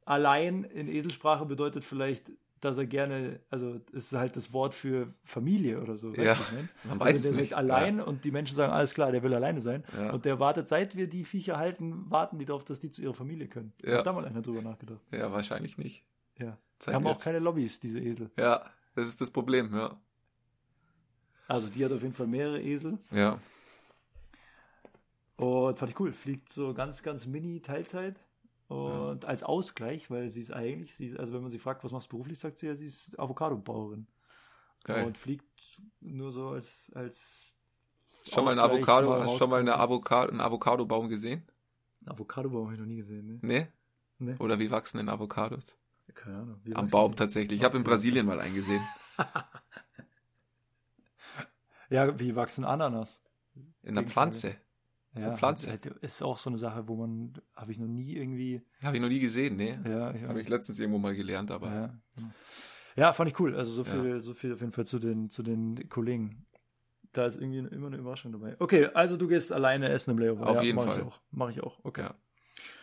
[0.05, 5.81] allein in Eselsprache bedeutet vielleicht, dass er gerne, also ist halt das Wort für Familie
[5.81, 6.09] oder so.
[6.11, 6.69] weißt Ja, du, was ich mein?
[6.83, 7.49] man also weiß es der nicht.
[7.49, 9.83] sagt allein und die Menschen sagen, alles klar, der will alleine sein.
[9.97, 10.11] Ja.
[10.13, 13.13] Und der wartet, seit wir die Viecher halten, warten die darauf, dass die zu ihrer
[13.13, 13.73] Familie können.
[13.83, 13.97] Ja.
[13.97, 15.01] Hat da mal einer drüber nachgedacht.
[15.11, 16.03] Ja, wahrscheinlich nicht.
[16.37, 16.51] Ja.
[16.51, 17.23] Die Zeig haben mir auch jetzt.
[17.23, 18.31] keine Lobbys, diese Esel.
[18.37, 18.65] Ja,
[18.95, 19.99] das ist das Problem, ja.
[21.47, 22.97] Also die hat auf jeden Fall mehrere Esel.
[23.11, 23.39] Ja,
[25.37, 26.13] Und fand ich cool.
[26.13, 28.19] Fliegt so ganz, ganz mini Teilzeit.
[28.67, 31.91] Und als Ausgleich, weil sie ist eigentlich, sie ist, also wenn man sie fragt, was
[31.91, 34.07] machst du beruflich, sagt sie ja, sie ist Avocado-Bauerin.
[34.87, 35.45] Und fliegt
[35.99, 37.51] nur so als, als
[38.27, 39.77] Schon mal ein Avocado, mal hast schon mal eine.
[39.77, 41.43] Avocado, einen Avocadobaum gesehen?
[42.05, 43.39] Avocado-Baum habe ich noch nie gesehen, ne?
[43.41, 43.67] Nee?
[44.17, 44.35] ne?
[44.39, 45.77] Oder wie wachsen denn Avocados?
[46.13, 46.61] Keine Ahnung.
[46.73, 47.59] Am Baum tatsächlich.
[47.59, 47.83] Ich habe in.
[47.83, 48.81] Brasilien mal einen gesehen.
[51.89, 53.21] Ja, wie wachsen Ananas?
[53.83, 54.05] In der.
[54.05, 54.55] Pflanze.
[55.15, 55.69] Ist eine Pflanze.
[55.69, 59.01] halt, Ist auch so eine Sache, wo man, habe ich noch nie irgendwie, Habe ich
[59.01, 59.77] noch nie gesehen, nee.
[59.87, 62.31] ja, ich, Habe ich letztens irgendwo mal gelernt, aber Ja, genau.
[62.97, 63.55] ja, fand ich cool.
[63.55, 66.45] Also so viel, so viel auf jeden Fall zu den, zu den Kollegen.
[67.13, 68.57] Da ist irgendwie immer eine Überraschung dabei.
[68.59, 70.47] Okay, also du gehst alleine essen im Layover.
[70.47, 70.97] Auf ja, jeden mach Fall.
[70.97, 71.21] Ich auch.
[71.31, 71.79] Mach ich auch.
[71.85, 72.01] Okay.
[72.01, 72.13] ja.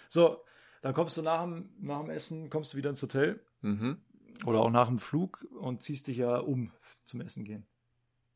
[0.09, 0.39] So,
[0.83, 3.97] dann kommst du nach dem, nach dem Essen, kommst du wieder ins Hotel Mhm.
[4.45, 6.71] oder auch nach dem Flug und ziehst dich ja um
[7.07, 7.67] zum Essen gehen.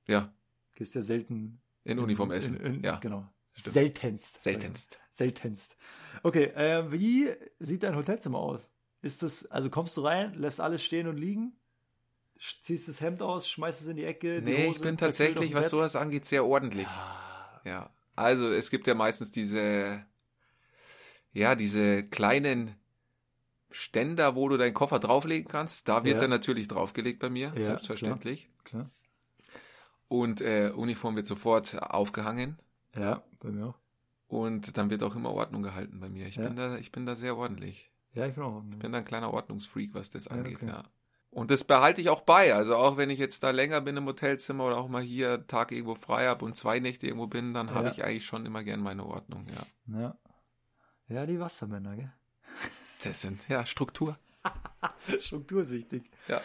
[0.06, 0.32] Ja,
[0.74, 2.56] Gehst ja selten in Uniform essen.
[2.56, 3.28] in, in, ja, Genau.
[3.54, 3.72] Stimmt.
[3.74, 4.40] Seltenst.
[4.42, 4.98] seltenst.
[5.10, 5.76] Seltenst.
[6.22, 8.68] Okay, äh, wie sieht dein Hotelzimmer aus?
[9.00, 11.56] Ist das, also kommst du rein, lässt alles stehen und liegen,
[12.38, 14.40] ziehst das Hemd aus, schmeißt es in die Ecke?
[14.42, 16.86] die Nee, Hose ich bin tatsächlich, was sowas angeht, sehr ordentlich.
[16.88, 17.90] Ah, Ja.
[18.14, 20.04] Also es gibt ja meistens diese,
[21.36, 22.74] ja, diese kleinen
[23.70, 25.88] Ständer, wo du deinen Koffer drauflegen kannst.
[25.88, 26.22] Da wird Ja.
[26.22, 28.48] er natürlich draufgelegt bei mir, Ja, selbstverständlich.
[28.64, 28.90] klar.
[30.08, 32.58] Und äh, Uniform wird sofort aufgehangen.
[32.94, 33.74] Ja, bei mir auch.
[34.28, 36.26] Und dann wird auch immer Ordnung gehalten bei mir.
[36.26, 36.44] Ich, Ja.
[36.48, 37.90] bin, da, ich bin da sehr ordentlich.
[38.12, 38.62] Ja, ich bin auch.
[38.70, 40.68] Ich bin da ein kleiner Ordnungsfreak, was das angeht, okay.
[40.68, 40.82] ja.
[41.30, 42.54] Und das behalte ich auch bei.
[42.54, 45.70] Also auch wenn ich jetzt da länger bin im Hotelzimmer oder auch mal hier Tag
[45.70, 48.80] irgendwo frei habe und zwei Nächte irgendwo bin, dann habe ich eigentlich schon immer gern
[48.80, 50.00] meine Ordnung, ja.
[50.00, 50.16] Ja.
[51.08, 52.12] Ja, die Wassermänner, gell?
[53.04, 54.18] Das sind, ja, Struktur.
[55.18, 56.10] Struktur ist wichtig.
[56.28, 56.40] Ja.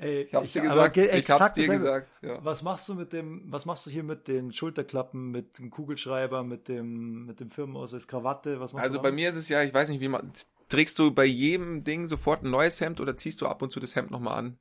[0.00, 0.94] Ey, Ich hab's dir aber gesagt.
[0.94, 2.42] ge- Ich hab's dir gesagt, ja.
[2.44, 6.42] Was machst du mit dem, was machst du hier mit den Schulterklappen, mit dem Kugelschreiber,
[6.42, 8.58] mit dem, mit dem Firmenausweis, Krawatte?
[8.60, 10.32] Was machst Also du bei mir ist es ja, ich weiß nicht, wie man,
[10.68, 13.80] trägst du bei jedem Ding sofort ein neues Hemd oder ziehst du ab und zu
[13.80, 14.58] das Hemd nochmal an?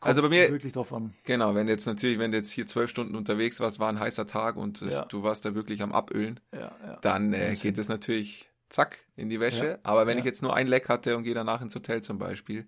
[0.00, 1.14] also bei mir, wirklich drauf an.
[1.24, 4.26] genau, wenn jetzt natürlich, wenn du jetzt hier zwölf Stunden unterwegs warst, war ein heißer
[4.26, 5.04] Tag und Ja.
[5.06, 9.28] du warst da wirklich am Abölen, Ja, dann äh, Das geht es natürlich zack in
[9.30, 9.66] die Wäsche.
[9.66, 9.78] Ja.
[9.82, 10.20] Aber wenn Ja.
[10.20, 12.66] ich jetzt nur ein Leck hatte und gehe danach ins Hotel zum Beispiel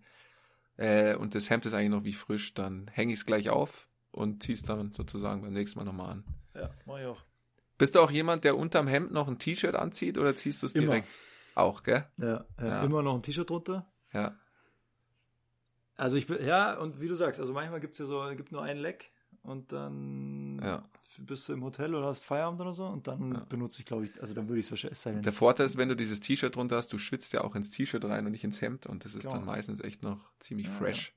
[0.77, 3.89] äh, und das Hemd ist eigentlich noch wie frisch, dann hänge ich es gleich auf
[4.13, 6.25] und zieh's dann sozusagen beim nächsten Mal nochmal an.
[6.55, 7.23] Ja, mach ich auch.
[7.79, 10.73] Bist du auch jemand, der unterm Hemd noch ein T-Shirt anzieht oder ziehst du es
[10.73, 11.09] direkt?
[11.55, 12.07] Auch, gell?
[12.19, 12.85] Ja, ja, Ja.
[12.85, 13.87] immer noch ein T-Shirt drunter.
[14.13, 14.35] Ja.
[15.97, 18.63] Also ich bin, ja, und wie du sagst, also manchmal gibt's ja so, gibt nur
[18.63, 19.11] ein Leck
[19.47, 20.83] und dann Ja.
[21.19, 23.41] bist du im Hotel oder hast Feierabend oder so und dann Ja.
[23.49, 25.67] benutze ich, glaube ich, also dann würde ich es wahrscheinlich es sei denn, Der Vorteil
[25.67, 28.33] ist, wenn du dieses T-Shirt drunter hast, du schwitzt ja auch ins T-Shirt rein und
[28.33, 29.37] nicht ins Hemd und das ist Genau.
[29.37, 31.13] dann meistens echt noch ziemlich Ja, fresh.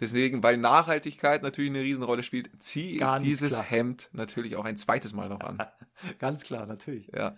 [0.00, 3.64] Deswegen, weil Nachhaltigkeit natürlich eine Riesenrolle spielt, ziehe ich dieses klar.
[3.64, 5.58] Hemd natürlich auch ein zweites Mal noch an.
[6.20, 7.08] Ganz klar, natürlich.
[7.08, 7.36] Ja.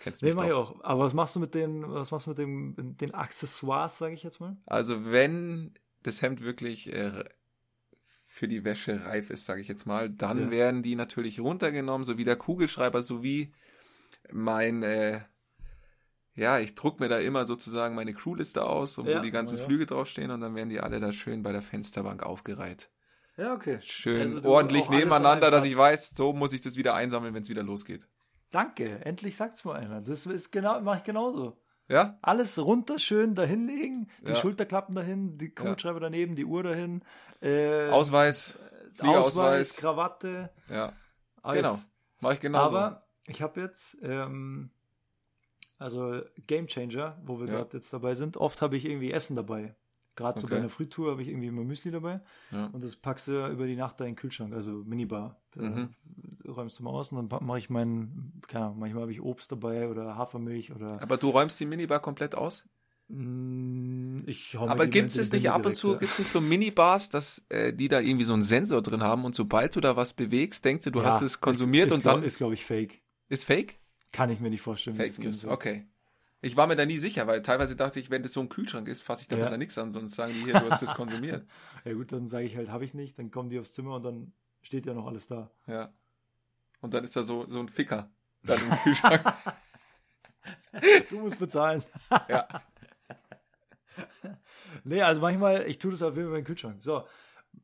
[0.00, 0.82] Kennst Nee, mach ich auch.
[0.82, 4.22] Aber was machst du mit den, was machst du mit dem, den Accessoires, sage ich
[4.22, 4.56] jetzt mal?
[4.66, 7.24] Also wenn das Hemd wirklich äh,
[8.34, 10.50] für die Wäsche reif ist, sage ich jetzt mal, dann Ja.
[10.50, 13.52] werden die natürlich runtergenommen, so wie der Kugelschreiber, sowie
[14.32, 15.20] mein, äh,
[16.34, 19.56] ja, ich druck mir da immer sozusagen meine Crewliste aus, und Ja, wo die ganzen
[19.56, 19.62] ja.
[19.62, 22.90] Flüge draufstehen und dann werden die alle da schön bei der Fensterbank aufgereiht.
[23.36, 23.78] Ja, okay.
[23.82, 27.48] Schön Also ordentlich nebeneinander, dass ich weiß, so muss ich das wieder einsammeln, wenn es
[27.48, 28.04] wieder losgeht.
[28.50, 30.00] Danke, endlich sagt's mal einer.
[30.00, 31.56] Das ist genau, mache ich genauso.
[31.88, 32.18] Ja?
[32.22, 34.36] Alles runter schön dahinlegen, die Ja.
[34.36, 37.02] Schulterklappen dahin, die Kugelschreiber daneben, die Uhr dahin,
[37.42, 39.76] äh, Ausweis, Ausweis, Fliegeausweis.
[39.76, 40.92] Krawatte, Ja,
[41.42, 41.62] alles.
[41.62, 41.78] genau.
[42.20, 42.76] Mach ich genauso.
[42.76, 44.70] Aber ich habe jetzt, ähm,
[45.78, 47.54] also Game Changer, wo wir Ja.
[47.58, 49.74] gerade jetzt dabei sind, oft habe ich irgendwie Essen dabei.
[50.16, 50.54] Gerade so Okay.
[50.54, 52.20] bei einer Frühtour habe ich irgendwie immer Müsli dabei.
[52.52, 52.66] Ja.
[52.66, 55.40] Und das packst du über die Nacht da in den Kühlschrank, also Minibar.
[55.52, 55.88] Da Mhm.
[56.46, 59.50] räumst du mal aus und dann mache ich meinen, keine Ahnung, manchmal habe ich Obst
[59.50, 61.02] dabei oder Hafermilch oder.
[61.02, 62.64] Aber du räumst die Minibar komplett aus?
[63.08, 65.98] Mm, ich hau Aber gibt es nicht ab und direkt, zu, ja.
[65.98, 69.24] gibt es nicht so Minibars, dass äh, die da irgendwie so einen Sensor drin haben
[69.24, 71.98] und sobald du da was bewegst, denkst du, du Ja, hast es konsumiert ist, ist,
[71.98, 73.02] und dann glaub- Ist, glaube ich, fake.
[73.28, 73.78] ist Fake?
[74.12, 74.96] Kann ich mir nicht vorstellen.
[74.96, 75.86] Fake News, okay.
[76.44, 78.86] Ich war mir da nie sicher, weil teilweise dachte ich, wenn das so ein Kühlschrank
[78.88, 79.42] ist, fasse ich da Ja.
[79.44, 81.46] besser nichts an, sonst sagen die hier, du hast das konsumiert.
[81.84, 84.02] Ja gut, dann sage ich halt, habe ich nicht, dann kommen die aufs Zimmer und
[84.02, 85.50] dann steht ja noch alles da.
[85.66, 85.92] Ja.
[86.80, 88.10] Und dann ist da so, so ein Ficker
[88.42, 89.22] dann im Kühlschrank.
[91.10, 91.82] du musst bezahlen.
[92.28, 92.46] Ja.
[94.82, 96.82] Nee, also manchmal, ich tue das auf jeden Fall den Kühlschrank.
[96.82, 97.06] So.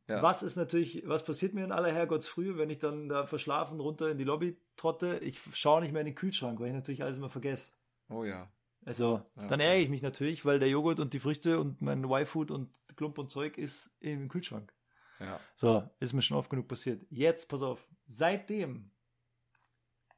[0.08, 0.22] Ja.
[0.22, 4.10] Was ist natürlich, was passiert mir in aller Herrgottsfrühe, wenn ich dann da verschlafen runter
[4.10, 5.18] in die Lobby trotte?
[5.18, 7.72] Ich schaue nicht mehr in den Kühlschrank, weil ich natürlich alles immer vergesse.
[8.08, 8.48] Oh ja.
[8.84, 9.46] Also, Ja.
[9.48, 12.70] dann ärgere ich mich natürlich, weil der Joghurt und die Früchte und mein Y-Food und
[12.96, 14.72] Klump und Zeug ist im Kühlschrank.
[15.20, 15.38] Ja.
[15.56, 17.04] So, ist mir schon oft genug passiert.
[17.10, 18.90] Jetzt, pass auf, seitdem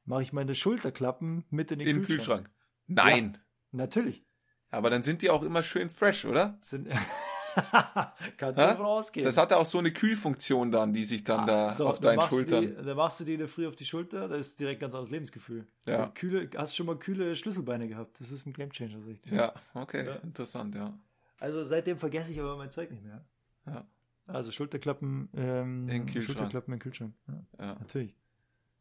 [0.05, 2.47] mache ich meine Schulterklappen mit in den In Kühlschrank.
[2.47, 2.51] Kühlschrank.
[2.87, 3.39] Nein.
[3.73, 4.25] Natürlich.
[4.71, 6.59] Aber dann sind die auch immer schön fresh, oder?
[6.61, 6.89] Sind,
[8.37, 8.67] kannst du Hä?
[8.69, 9.25] davon ausgehen.
[9.27, 12.01] Das hat ja auch so eine Kühlfunktion dann, die sich dann da Ah, So, auf
[12.01, 12.61] dann deinen du Schultern.
[12.67, 14.95] Die, dann machst du die in der Früh auf die Schulter, das ist direkt ganz
[14.95, 15.67] anderes Lebensgefühl.
[15.87, 16.09] Ja.
[16.09, 18.21] Kühle, hast du schon mal kühle Schlüsselbeine gehabt?
[18.21, 19.19] Das ist ein Gamechanger, dir.
[19.37, 20.15] Ja, okay, Ja.
[20.17, 20.93] interessant, ja.
[21.39, 23.25] Also seitdem vergesse ich aber mein Zeug nicht mehr.
[23.67, 23.85] Ja,
[24.27, 26.09] Also Schulterklappen, ähm, In.
[26.23, 27.15] Schulterklappen im Kühlschrank.
[27.29, 27.35] Ja,
[27.65, 27.75] ja.
[27.81, 28.15] natürlich.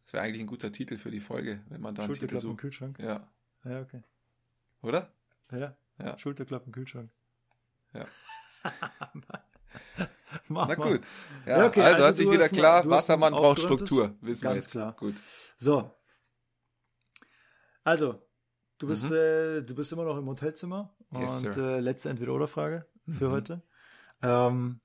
[0.06, 2.50] Das wäre eigentlich ein guter Titel für die Folge, wenn man da einen Titel Schulterklappen
[2.50, 2.62] im sucht.
[2.62, 3.00] Kühlschrank.
[3.00, 3.28] Ja,
[3.66, 4.02] Ja, okay.
[4.82, 5.10] oder?
[5.52, 5.76] Ja.
[6.00, 6.18] Ja.
[6.18, 7.10] Schulterklappen im Kühlschrank.
[7.94, 8.06] Ja.
[10.48, 11.02] Mach Na gut.
[11.46, 14.72] Ja, okay, also, also hat sich wieder klar, Wassermann braucht Struktur, wissen wir Ganz jetzt.
[14.72, 14.96] klar.
[14.98, 15.16] Gut.
[15.58, 15.92] So.
[17.84, 18.22] Also,
[18.78, 19.16] du bist, Mhm.
[19.16, 20.96] äh, du bist immer noch im Hotelzimmer.
[21.12, 23.32] Yes, und äh, letzte Entweder-Oder-Frage für Mhm.
[23.32, 23.62] heute.
[24.22, 24.80] Ähm,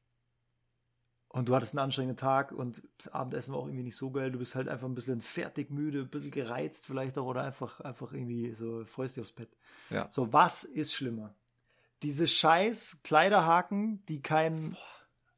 [1.28, 4.30] und du hattest einen anstrengenden Tag und Abendessen war auch irgendwie nicht so geil.
[4.32, 7.80] Du bist halt einfach ein bisschen fertig, müde, ein bisschen gereizt vielleicht auch oder einfach,
[7.80, 9.50] einfach irgendwie so freust dich aufs Bett.
[9.90, 10.08] Ja.
[10.10, 11.34] So, was ist schlimmer?
[12.02, 14.76] Diese scheiß Kleiderhaken, die kein,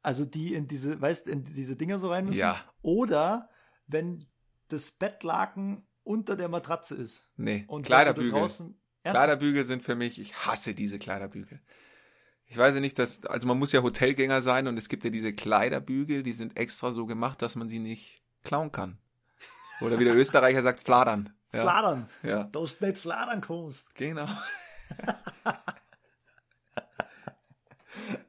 [0.01, 2.39] also die in diese, weißt, in diese Dinger so rein müssen?
[2.39, 2.59] Ja.
[2.81, 3.49] Oder
[3.87, 4.25] wenn
[4.67, 7.29] das Bettlaken unter der Matratze ist.
[7.37, 8.31] Nee, Und Kleiderbügel.
[8.31, 8.75] das draußen-?
[9.03, 11.61] Kleiderbügel sind für mich, ich hasse diese Kleiderbügel.
[12.45, 15.09] Ich weiß ja nicht, dass, also man muss ja Hotelgänger sein und es gibt ja
[15.11, 18.97] diese Kleiderbügel, die sind extra so gemacht, dass man sie nicht klauen kann.
[19.81, 21.33] Oder wie der Österreicher sagt, fladern.
[21.53, 22.09] Ja, Fladern.
[22.21, 23.95] Ja, Dass du nicht fladern kannst.
[23.95, 24.27] genau.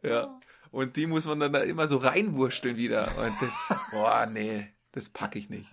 [0.02, 0.38] ja.
[0.70, 3.08] Und die muss man dann da immer so reinwursteln wieder.
[3.18, 5.68] Und das, boah, nee, das packe ich nicht.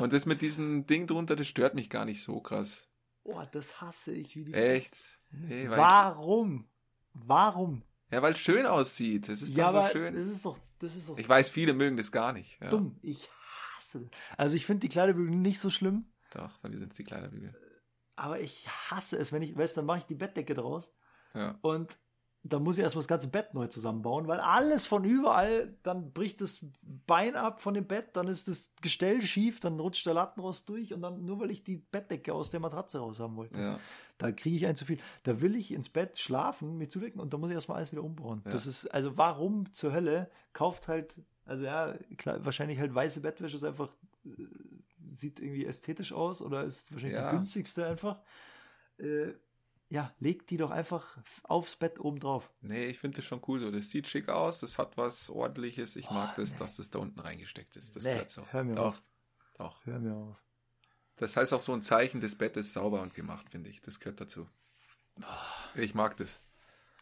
[0.00, 2.88] Und das mit diesem Ding drunter, das stört mich gar nicht so krass.
[3.24, 4.54] Oh, das hasse ich wie die.
[4.54, 4.96] Echt?
[5.30, 6.68] Nee, weil Warum?
[7.12, 7.82] Warum?
[8.10, 9.28] Ja, weil es schön aussieht.
[9.28, 10.14] Es ist Ja, dann so schön.
[10.14, 12.58] das ist doch, das ist doch Ich weiß, viele mögen das gar nicht.
[12.60, 12.98] Ja, dumm.
[13.02, 13.28] Ich
[13.76, 14.08] hasse.
[14.38, 17.54] Also ich finde die Kleiderbügel nicht so schlimm, Doch, bei mir sind es die Kleiderbügel.
[18.16, 20.92] aber ich hasse es, wenn ich, weißt du, dann mache ich die Bettdecke draus
[21.34, 21.58] Ja.
[21.60, 21.98] und
[22.48, 26.40] dann muss ich erstmal das ganze Bett neu zusammenbauen, weil alles von überall, dann bricht
[26.40, 26.64] das
[27.06, 30.92] Bein ab von dem Bett, dann ist das Gestell schief, dann rutscht der Lattenrost durch
[30.94, 33.58] und dann nur weil ich die Bettdecke aus der Matratze raus haben wollte.
[33.60, 33.78] Ja.
[34.18, 34.98] Da kriege ich ein zu viel.
[35.22, 38.02] Da will ich ins Bett schlafen, mir zudecken und da muss ich erstmal alles wieder
[38.02, 38.42] umbauen.
[38.44, 38.52] Ja.
[38.52, 43.56] Das ist, also warum zur Hölle kauft halt, also ja, klar, wahrscheinlich halt weiße Bettwäsche
[43.56, 44.30] ist einfach, äh,
[45.10, 47.30] sieht irgendwie ästhetisch aus oder ist wahrscheinlich Ja.
[47.30, 48.18] die günstigste einfach.
[48.98, 49.32] Äh,
[49.90, 52.46] ja, legt die doch einfach aufs Bett oben drauf.
[52.60, 53.70] Nee, ich finde das schon cool so.
[53.70, 55.96] Das sieht schick aus, das hat was ordentliches.
[55.96, 56.58] Ich mag Oh, das, nee.
[56.58, 57.96] dass das da unten reingesteckt ist.
[57.96, 58.46] Das Nee, gehört so.
[58.50, 59.02] hör mir doch, auf.
[59.56, 59.86] doch.
[59.86, 60.36] Hör mir auf.
[61.16, 63.80] Das heißt auch so ein Zeichen des Bettes sauber und gemacht, finde ich.
[63.80, 64.48] Das gehört dazu.
[65.74, 66.40] Ich mag das.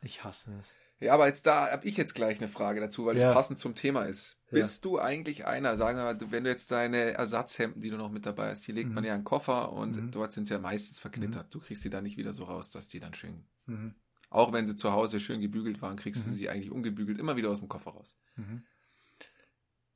[0.03, 0.75] Ich hasse es.
[0.99, 3.29] Ja, aber jetzt da habe ich jetzt gleich eine Frage dazu, weil Ja.
[3.29, 4.39] es passend zum Thema ist.
[4.51, 4.61] Ja.
[4.61, 8.11] Bist du eigentlich einer, sagen wir mal, wenn du jetzt deine Ersatzhemden, die du noch
[8.11, 8.95] mit dabei hast, die legt Mhm.
[8.95, 11.55] man ja in den Koffer und dort sind sie ja meistens verknittert.
[11.55, 13.95] Du kriegst sie dann nicht wieder so raus, dass die dann schön, Mhm.
[14.31, 17.51] auch wenn sie zu Hause schön gebügelt waren, kriegst du sie eigentlich ungebügelt immer wieder
[17.51, 18.17] aus dem Koffer raus.
[18.37, 18.65] Mhm.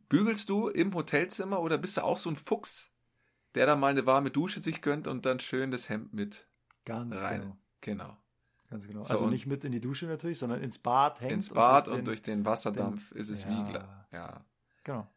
[0.08, 2.90] Bügelst du im Hotelzimmer oder bist du auch so ein Fuchs,
[3.54, 6.46] der da mal eine warme Dusche sich gönnt und dann schön das Hemd mit
[6.84, 7.40] Ganz rein?
[7.40, 7.56] genau.
[7.80, 8.16] Genau.
[8.70, 9.02] Ganz genau.
[9.02, 11.32] So, also nicht mit in die Dusche natürlich, sondern ins Bad hängt.
[11.32, 13.50] Ins Bad und den- durch den Wasserdampf ist es ja.
[13.50, 14.06] wie klar.
[14.12, 14.44] Ja.
[14.84, 15.08] Genau.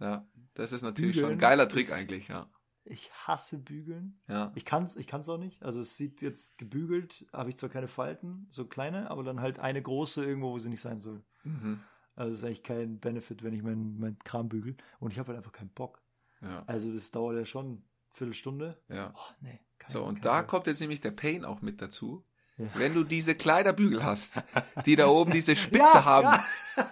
[0.00, 2.46] Ja, das ist natürlich Bügeln schon ein geiler Trick ist- eigentlich, ja.
[2.84, 4.18] Ich hasse Bügeln.
[4.28, 5.62] Ja, Ich kann's, ich kann's auch nicht.
[5.62, 9.58] Also es sieht jetzt gebügelt, habe ich zwar keine Falten, so kleine, aber dann halt
[9.58, 11.22] eine große irgendwo, wo sie nicht sein soll.
[11.44, 11.80] mhm.
[12.16, 14.76] Also es ist eigentlich kein Benefit, wenn ich mein, mein Kram bügel.
[14.98, 16.02] Und ich habe halt einfach keinen Bock.
[16.40, 18.76] ja, Also das dauert ja schon eine Viertelstunde.
[18.88, 19.12] ja.
[19.14, 19.60] Oh, nee.
[19.78, 20.48] Kein, So, und da Bock.
[20.48, 22.24] kommt jetzt nämlich der Pain auch mit dazu.
[22.58, 22.66] Ja.
[22.74, 24.40] Wenn du diese Kleiderbügel hast,
[24.84, 26.42] die da oben diese Spitze Ja, haben,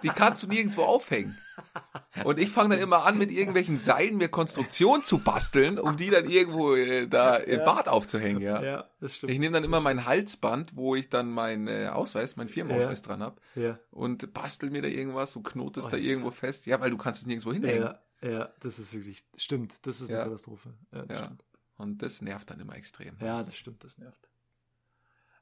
[0.03, 1.37] die kannst du nirgendwo aufhängen.
[2.23, 6.09] Und ich fange dann immer an, mit irgendwelchen Seilen mir Konstruktion zu basteln, um die
[6.09, 7.65] dann irgendwo äh, da im Ja.
[7.65, 8.61] Bad aufzuhängen, ja.
[8.63, 9.31] Ja, das stimmt.
[9.33, 13.05] Ich nehme dann immer mein Halsband, wo ich dann meinen äh, Ausweis, meinen Firmenausweis Ja.
[13.07, 13.77] dran hab ja.
[13.91, 16.03] und bastel mir da irgendwas und knote es Oh, da ja.
[16.11, 16.65] irgendwo fest.
[16.65, 17.83] Ja, weil du kannst es nirgendwo hinhängen.
[17.83, 20.23] ja, ja, das ist wirklich, stimmt, das ist eine Ja.
[20.25, 20.73] Katastrophe.
[20.93, 21.31] Ja, das Ja.
[21.77, 23.15] Und das nervt dann immer extrem.
[23.21, 24.27] Ja, das stimmt, das nervt.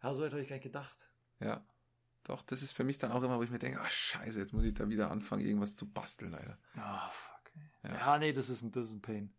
[0.06, 1.10] Ja, so hätte ich gar nicht gedacht.
[1.40, 1.66] Ja.
[2.26, 4.54] Doch, das ist für mich dann auch immer, wo ich mir denke, ah scheiße, jetzt
[4.54, 6.60] muss ich da wieder anfangen, irgendwas zu basteln, leider.
[6.76, 7.52] Ah, fuck.
[7.82, 7.92] ey.
[7.92, 7.98] Ja.
[7.98, 8.18] Ja.
[8.20, 9.34] nee, das ist ein, das ist ein Pain.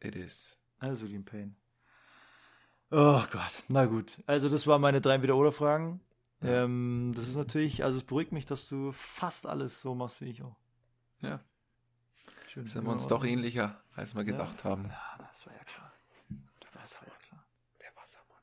[0.00, 0.58] It is.
[0.78, 1.56] Das ist wirklich ein Pain.
[2.90, 4.22] Oh Gott, na gut.
[4.26, 6.02] Also das waren meine drei Wieder-Oder-Fragen.
[6.42, 10.28] Ähm, das ist natürlich, also es beruhigt mich, dass du fast alles so machst wie
[10.28, 10.56] ich auch.
[11.22, 11.40] Ja,
[12.48, 12.66] Schön.
[12.66, 14.84] sind wir uns doch ähnlicher, als wir gedacht haben.
[14.84, 15.92] Ja, war ja klar.
[16.74, 17.46] Das war ja klar.
[17.80, 18.42] Der Wassermann.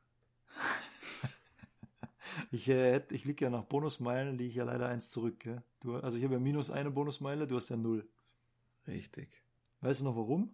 [2.52, 5.40] Ich, äh, ich liege ja nach Bonusmeilen, liege ich ja leider eins zurück.
[5.40, 5.64] Gell?
[5.80, 8.08] Du, also ich habe ja minus eine Bonusmeile, du hast ja null.
[8.88, 9.42] Richtig.
[9.82, 10.54] Weißt du noch warum?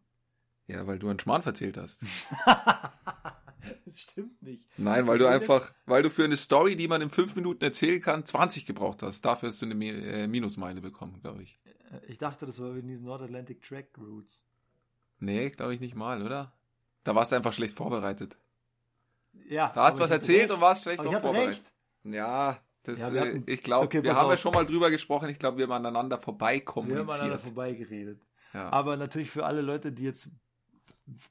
[0.67, 2.03] Ja, weil du einen Schmarrn verzählt hast.
[3.85, 4.67] Das stimmt nicht.
[4.77, 8.01] Nein, weil du einfach, weil du für eine Story, die man in fünf Minuten erzählen
[8.01, 9.21] kann, 20 gebraucht hast.
[9.21, 11.59] Dafür hast du eine äh, Minusmeile bekommen, glaube ich.
[11.65, 14.45] Äh, Ich dachte, das war wegen diesen Nordatlantic Track Routes.
[15.19, 16.53] Nee, glaube ich nicht mal, oder?
[17.03, 18.37] Da warst du einfach schlecht vorbereitet.
[19.47, 19.71] Ja.
[19.73, 21.49] Da hast du was erzählt und warst drauf hatte vorbereitet.
[21.49, 21.73] recht.
[22.03, 24.39] Ja, das, Ja, wir äh, hatten- ich glaube, Okay, wir haben ja auf.
[24.39, 25.29] schon mal drüber gesprochen.
[25.29, 28.21] Ich glaube, wir haben aneinander vorbei Wir haben aneinander vorbeigeredet.
[28.53, 28.69] Ja.
[28.69, 30.29] Aber natürlich für alle Leute, die jetzt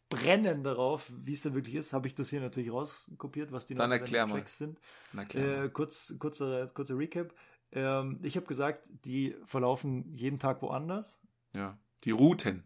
[0.09, 3.75] brennen darauf, wie es denn wirklich ist, habe ich das hier natürlich rauskopiert, was die
[3.75, 4.35] Dann erklär mal.
[4.35, 4.79] Tracks sind.
[5.35, 7.35] Äh, kurz, kurzer, kurzer Recap.
[7.73, 11.21] Ähm, ich habe gesagt, die verlaufen jeden Tag woanders.
[11.53, 11.79] ja.
[12.05, 12.63] Die Routen.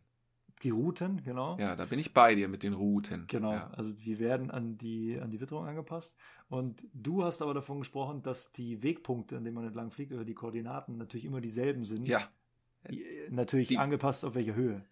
[0.62, 1.56] Die Routen, genau.
[1.58, 3.24] Ja, da bin ich bei dir mit den Routen.
[3.28, 3.70] Genau, Ja.
[3.70, 6.16] also die werden an die, an die Witterung angepasst.
[6.48, 10.24] Und du hast aber davon gesprochen, dass die Wegpunkte, an denen man entlang fliegt, oder
[10.24, 12.06] die Koordinaten natürlich immer dieselben sind.
[12.08, 12.20] ja,
[12.90, 14.84] Die- Natürlich Die- angepasst auf welche Höhe.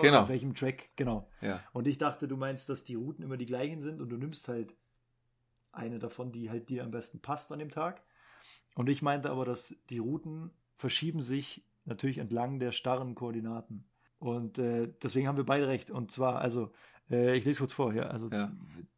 [0.00, 0.20] Genau.
[0.22, 1.28] Auf welchem Track, genau.
[1.40, 1.62] ja.
[1.72, 4.48] Und ich dachte, du meinst, dass die Routen immer die gleichen sind und du nimmst
[4.48, 4.74] halt
[5.72, 8.02] eine davon, die halt dir am besten passt an dem Tag.
[8.74, 13.84] Und ich meinte aber, dass die Routen verschieben sich natürlich entlang der starren Koordinaten.
[14.18, 15.90] Und äh, deswegen haben wir beide recht.
[15.90, 16.72] Und zwar, also,
[17.10, 18.52] äh, ich lese kurz vor, ja, also Ja.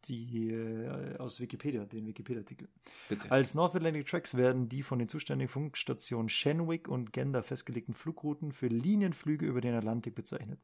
[0.07, 2.69] die äh, aus Wikipedia, den Wikipedia-Artikel.
[3.29, 8.53] Als North Atlantic Tracks werden die von den zuständigen Funkstationen Shenwick und Gander festgelegten Flugrouten
[8.53, 10.61] für Linienflüge über den Atlantik bezeichnet.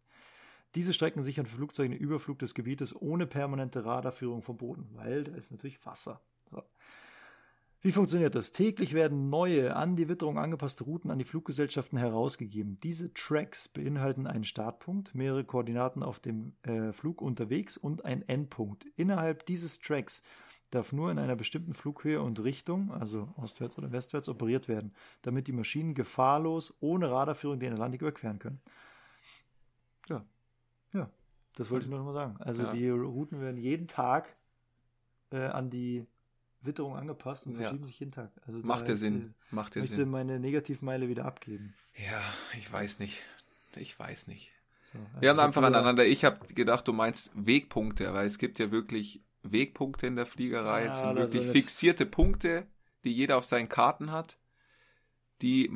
[0.74, 5.24] Diese Strecken sichern für Flugzeuge den Überflug des Gebietes ohne permanente Radarführung vom Boden, weil
[5.24, 6.20] da ist natürlich Wasser.
[6.50, 6.62] So.
[7.86, 8.50] Wie funktioniert das?
[8.50, 12.78] Täglich werden neue, an die Witterung angepasste Routen an die Fluggesellschaften herausgegeben.
[12.82, 18.86] Diese Tracks beinhalten einen Startpunkt, mehrere Koordinaten auf dem äh, Flug unterwegs und einen Endpunkt.
[18.96, 20.24] Innerhalb dieses Tracks
[20.72, 25.46] darf nur in einer bestimmten Flughöhe und Richtung, also ostwärts oder westwärts, operiert werden, damit
[25.46, 28.60] die Maschinen gefahrlos ohne Radarführung den Atlantik überqueren können.
[30.08, 30.24] Ja.
[30.92, 31.08] Ja,
[31.54, 32.36] das wollte ich nur noch mal sagen.
[32.38, 32.72] Also Ja.
[32.72, 34.34] die Routen werden jeden Tag
[35.30, 36.04] äh, an die
[36.66, 37.60] Witterung angepasst und Ja.
[37.62, 38.30] verschieben sich jeden Tag.
[38.46, 39.34] Also Macht der Sinn.
[39.50, 40.10] Macht der möchte Sinn.
[40.10, 41.74] meine Negativmeile wieder abgeben.
[41.94, 42.20] Ja,
[42.58, 43.22] ich weiß nicht.
[43.76, 44.52] Ich weiß nicht.
[44.92, 46.06] So, also Wir haben einfach aneinander.
[46.06, 50.84] Ich habe gedacht, du meinst Wegpunkte, weil es gibt ja wirklich Wegpunkte in der Fliegerei.
[50.86, 52.66] Ja, es wirklich fixierte Punkte,
[53.04, 54.38] die jeder auf seinen Karten hat,
[55.42, 55.70] die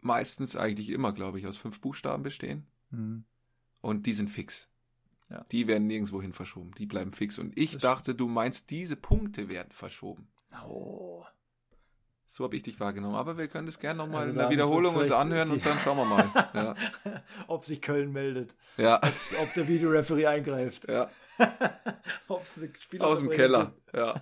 [0.00, 2.66] meistens eigentlich immer, glaube ich, aus fünf Buchstaben bestehen.
[2.90, 3.24] Mhm.
[3.80, 4.68] Und die sind fix.
[5.30, 5.44] Ja.
[5.52, 6.72] Die werden nirgendwo hin verschoben.
[6.78, 7.38] Die bleiben fix.
[7.38, 10.28] Und ich Das dachte, du meinst, diese Punkte werden verschoben.
[10.66, 11.24] Oh.
[12.26, 13.14] So habe ich dich wahrgenommen.
[13.14, 15.96] Aber wir können das gerne nochmal Also in der Wiederholung uns anhören und dann schauen
[15.96, 16.30] wir mal.
[16.54, 16.74] Ja.
[17.46, 18.54] Ob sich Köln meldet.
[18.76, 19.00] ja.
[19.42, 20.88] Ob der Videoreferee eingreift.
[20.88, 21.08] ja.
[22.28, 23.72] Aus dem Keller.
[23.86, 23.96] gibt.
[23.96, 24.20] Ja.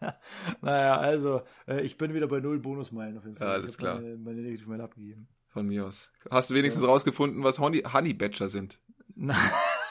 [0.60, 3.46] Naja, also, äh, ich bin wieder bei null Bonusmeilen auf jeden Fall.
[3.48, 3.96] Ja, alles klar.
[3.96, 5.28] Meine, meine Negativmeile abgegeben.
[5.48, 6.10] Von mir aus.
[6.30, 8.78] Hast du wenigstens rausgefunden, was Honey, Honey Badger sind?
[9.14, 9.36] Na,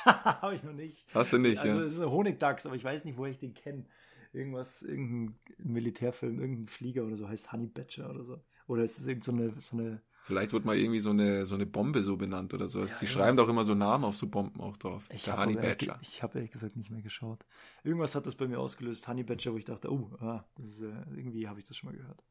[0.41, 1.05] habe ich noch nicht.
[1.13, 1.83] Hast du nicht, also, ja.
[1.83, 3.85] es ist ein Honigdachs, aber ich weiß nicht, woher ich den kenne.
[4.33, 8.39] Irgendwas, irgendein Militärfilm, irgendein Flieger oder so heißt Honey Badger oder so.
[8.67, 11.55] Oder ist es irgend so eine, so eine Vielleicht wird mal irgendwie so eine, so
[11.55, 12.91] eine Bombe so benannt oder sowas.
[12.91, 15.07] Ja, Die schreiben doch immer so Namen auf so Bomben auch drauf.
[15.09, 15.97] Ich Der Honey Badger.
[16.01, 17.45] Ich habe ehrlich gesagt nicht mehr geschaut.
[17.85, 20.91] Irgendwas hat das bei mir ausgelöst, Honey Badger, wo ich dachte, oh, ah, ist, äh,
[21.15, 22.21] irgendwie habe ich das schon mal gehört.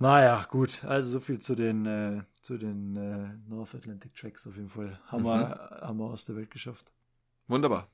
[0.00, 4.54] Naja, gut, also so viel zu den, äh, zu den äh, North Atlantic Tracks auf
[4.56, 5.00] jeden Fall.
[5.06, 5.26] Haben, Mhm.
[5.26, 6.92] wir, haben wir aus der Welt geschafft.
[7.48, 7.88] Wunderbar.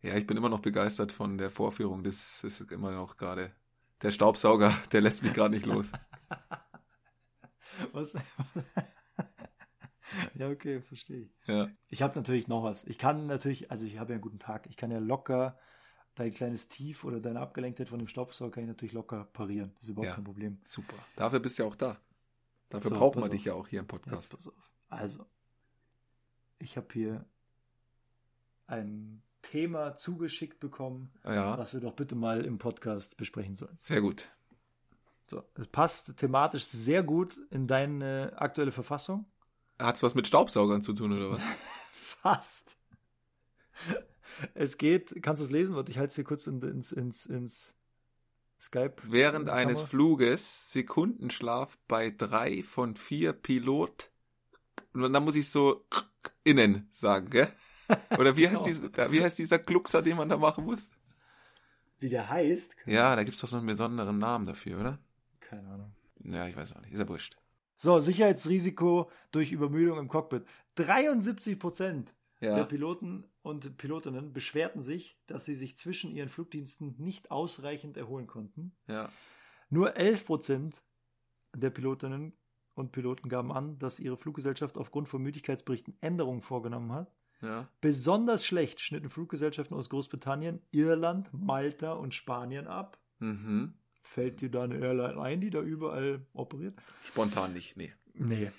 [0.00, 2.02] Ja, ich bin immer noch begeistert von der Vorführung.
[2.04, 3.52] Das ist immer noch gerade.
[4.00, 5.92] Der Staubsauger, der lässt mich gerade nicht los.
[7.92, 8.12] Was?
[10.34, 11.30] ja, okay, verstehe ich.
[11.46, 11.68] Ja.
[11.88, 12.84] Ich habe natürlich noch was.
[12.84, 14.66] Ich kann natürlich, also ich habe ja einen guten Tag.
[14.68, 15.58] Ich kann ja locker
[16.14, 19.72] dein kleines Tief oder deine Abgelenktheit von dem Staubsauger kann ich natürlich locker parieren.
[19.74, 20.14] Das ist überhaupt Ja.
[20.14, 20.58] kein Problem.
[20.64, 20.96] Super.
[21.16, 21.96] Dafür bist du ja auch da.
[22.68, 24.34] Dafür So, braucht man dich ja auch hier im Jetzt Podcast.
[24.34, 24.52] auf.
[24.88, 25.26] Also,
[26.58, 27.24] ich habe hier
[28.66, 33.76] ein Thema zugeschickt bekommen, Ja, was wir doch bitte mal im Podcast besprechen sollen.
[33.80, 34.28] sehr gut.
[35.28, 39.24] So, es passt thematisch sehr gut in deine aktuelle Verfassung.
[39.78, 41.42] Hat's was mit Staubsaugern zu tun oder was?
[41.92, 42.76] Fast.
[44.54, 45.74] Es geht, kannst du es lesen?
[45.76, 47.74] Warte, ich halte es hier kurz in, ins, ins, ins
[48.60, 48.96] Skype.
[49.04, 54.10] Während eines Fluges Sekundenschlaf bei drei von vier Pilot.
[54.94, 55.84] Und dann muss ich so
[56.44, 57.52] innen sagen, gell?
[58.18, 60.88] Oder wie heißt, dieser, wie heißt dieser Gluckser, den man da machen muss?
[61.98, 62.74] Wie der heißt?
[62.86, 64.98] Ja, da gibt's doch so einen besonderen Namen dafür, oder?
[65.40, 65.92] Keine Ahnung.
[66.24, 66.92] Ja, ich weiß auch nicht.
[66.92, 67.36] Ist ja wurscht.
[67.76, 70.44] So, Sicherheitsrisiko durch Übermüdung im Cockpit.
[70.76, 72.64] 73 Prozent der Ja.
[72.64, 78.74] Piloten und Pilotinnen beschwerten sich, dass sie sich zwischen ihren Flugdiensten nicht ausreichend erholen konnten.
[78.88, 79.10] Ja.
[79.70, 80.82] Nur 11 Prozent
[81.54, 82.32] der Pilotinnen
[82.74, 87.14] und Piloten gaben an, dass ihre Fluggesellschaft aufgrund von Müdigkeitsberichten Änderungen vorgenommen hat.
[87.42, 87.68] Ja.
[87.80, 92.98] Besonders schlecht schnitten Fluggesellschaften aus Großbritannien, Irland, Malta und Spanien ab.
[93.18, 93.74] Mhm.
[94.02, 96.74] Fällt dir da eine Airline ein, die da überall operiert?
[97.02, 97.92] Spontan nicht, nee.
[98.14, 98.50] Nee.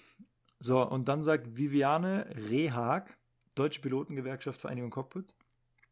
[0.60, 3.18] So, und dann sagt Viviane Rehag,
[3.56, 5.34] Deutsche Pilotengewerkschaft Vereinigung Cockpit,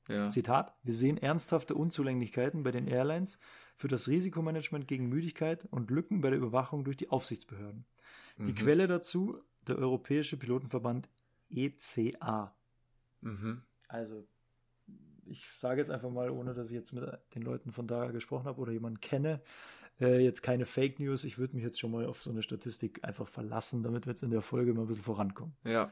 [0.07, 0.29] Ja.
[0.29, 3.37] Zitat, wir sehen ernsthafte Unzulänglichkeiten bei den Airlines
[3.75, 7.85] für das Risikomanagement gegen Müdigkeit und Lücken bei der Überwachung durch die Aufsichtsbehörden.
[8.37, 8.55] Die Mhm.
[8.55, 11.07] Quelle dazu, der Europäische Pilotenverband
[11.49, 12.55] ECA.
[13.21, 13.61] Mhm.
[13.87, 14.25] Also,
[15.25, 17.03] ich sage jetzt einfach mal, ohne dass ich jetzt mit
[17.35, 19.41] den Leuten von da gesprochen habe oder jemanden kenne,
[19.99, 21.23] äh, jetzt keine Fake News.
[21.23, 24.23] Ich würde mich jetzt schon mal auf so eine Statistik einfach verlassen, damit wir jetzt
[24.23, 25.53] in der Folge mal ein bisschen vorankommen.
[25.63, 25.91] Ja.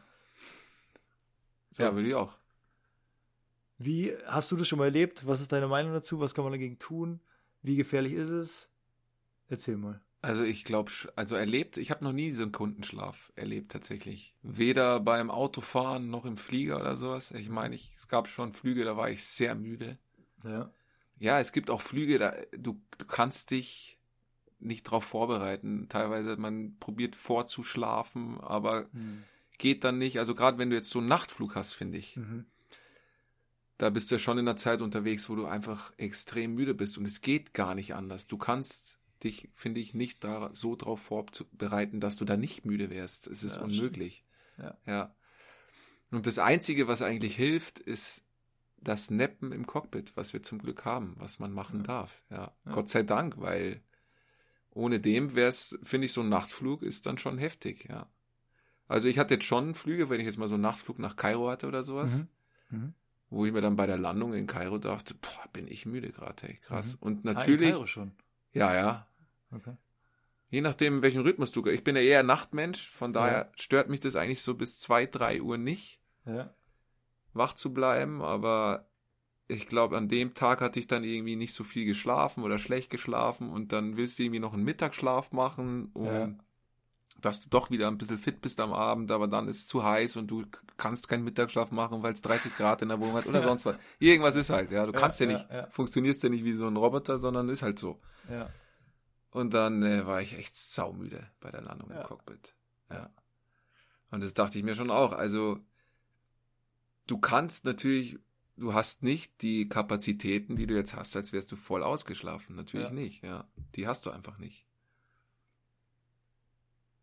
[1.72, 1.84] So.
[1.84, 2.38] Ja, würde ich auch.
[3.78, 5.26] Wie hast du das schon mal erlebt?
[5.26, 6.20] Was ist deine Meinung dazu?
[6.20, 7.22] Was kann man dagegen tun?
[7.62, 8.70] Wie gefährlich ist es?
[9.48, 10.02] Erzähl mal.
[10.22, 14.36] Also ich glaube, also erlebt, ich habe noch nie diesen Kundenschlaf erlebt tatsächlich.
[14.42, 17.32] Weder beim Autofahren noch im Flieger oder sowas.
[17.32, 19.98] Ich meine, ich, es gab schon Flüge, da war ich sehr müde.
[20.44, 20.72] Ja.
[21.20, 23.98] Ja, es gibt auch Flüge, da du, du kannst dich
[24.60, 25.88] nicht drauf vorbereiten.
[25.88, 29.24] Teilweise man probiert vorzuschlafen, aber Hm.
[29.60, 30.18] Geht dann nicht.
[30.18, 32.46] Also gerade wenn du jetzt so einen Nachtflug hast, finde ich, Mhm.
[33.78, 36.98] da bist du ja schon in einer Zeit unterwegs, wo du einfach extrem müde bist
[36.98, 38.26] und es geht gar nicht anders.
[38.28, 42.90] Du kannst dich, finde ich, nicht da, so drauf vorbereiten, dass du da nicht müde
[42.90, 43.28] wärst.
[43.28, 44.24] Es ist Ja, unmöglich.
[44.58, 44.78] Ja.
[44.86, 45.16] ja.
[46.12, 48.24] Und das Einzige, was eigentlich hilft, ist
[48.82, 51.84] das Neppen im Cockpit, was wir zum Glück haben, was man machen Ja.
[51.84, 52.24] darf.
[52.30, 52.54] Ja.
[52.66, 52.72] Ja.
[52.72, 53.82] Gott sei Dank, weil
[54.72, 58.10] ohne dem wäre es, finde ich, so ein Nachtflug ist dann schon heftig, ja.
[58.90, 61.50] Also ich hatte jetzt schon Flüge, wenn ich jetzt mal so einen Nachtflug nach Kairo
[61.50, 62.28] hatte oder sowas, Mhm.
[62.78, 62.94] Mhm.
[63.30, 66.36] wo ich mir dann bei der Landung in Kairo dachte, boah, bin ich müde gerade,
[66.48, 66.94] hey, krass.
[66.94, 66.98] Mhm.
[67.00, 68.12] Und Ah, in natürlich, Kairo schon.
[68.52, 69.08] ja, ja,
[69.52, 69.76] Okay.
[70.50, 74.16] je nachdem, welchen Rhythmus du, ich bin ja eher Nachtmensch, von daher stört mich das
[74.16, 76.54] eigentlich so bis zwei, drei Uhr nicht, Ja.
[77.34, 78.90] wach zu bleiben, aber
[79.48, 82.90] ich glaube, an dem Tag hatte ich dann irgendwie nicht so viel geschlafen oder schlecht
[82.90, 86.34] geschlafen und dann willst du irgendwie noch einen Mittagsschlaf machen, um Ja.
[87.22, 89.84] Dass du doch wieder ein bisschen fit bist am Abend, aber dann ist es zu
[89.84, 90.46] heiß und du
[90.78, 93.76] kannst keinen Mittagsschlaf machen, weil es 30 Grad in der Wohnung hat oder sonst was.
[94.00, 94.86] Irgendwas ist halt, ja.
[94.86, 95.68] Du Ja, kannst ja, ja, nicht, ja.
[95.72, 98.00] funktionierst ja nicht wie so ein Roboter, sondern ist halt so.
[98.30, 98.50] Ja.
[99.32, 102.02] Und dann äh, war ich echt saumüde bei der Landung Ja.
[102.02, 102.56] im Cockpit.
[102.90, 103.10] Ja.
[104.12, 105.14] Und das dachte ich mir schon auch.
[105.14, 105.60] Also,
[107.08, 108.18] du kannst natürlich,
[108.58, 112.56] du hast nicht die Kapazitäten, die du jetzt hast, als wärst du voll ausgeschlafen.
[112.56, 112.94] Natürlich Ja.
[112.94, 113.48] nicht, ja.
[113.76, 114.66] Die hast du einfach nicht.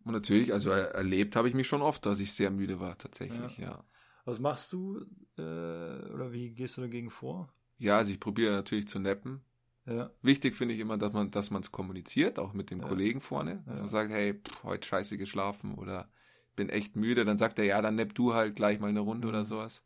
[0.06, 2.96] Und natürlich, also er, erlebt habe ich mich schon oft, dass ich sehr müde war,
[2.96, 3.84] tatsächlich, ja.
[4.24, 5.00] Was machst du
[5.36, 7.52] äh, oder wie gehst du dagegen vor?
[7.78, 9.44] Ja, also ich probiere natürlich zu nappen.
[9.84, 10.12] Ja.
[10.22, 12.86] Wichtig finde ich immer, dass man, dass man es kommuniziert, auch mit dem Ja.
[12.86, 13.80] Kollegen vorne, dass Ja.
[13.82, 16.08] man sagt, hey, pff, heute scheiße geschlafen oder
[16.54, 19.26] bin echt müde, dann sagt er, ja, dann napp du halt gleich mal eine Runde
[19.26, 19.46] oder Mhm.
[19.46, 19.82] sowas.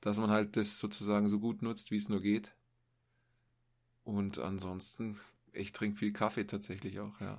[0.00, 2.54] Dass man halt das sozusagen so gut nutzt, wie es nur geht.
[4.02, 5.18] Und ansonsten,
[5.52, 7.38] ich trinke viel Kaffee tatsächlich auch, ja.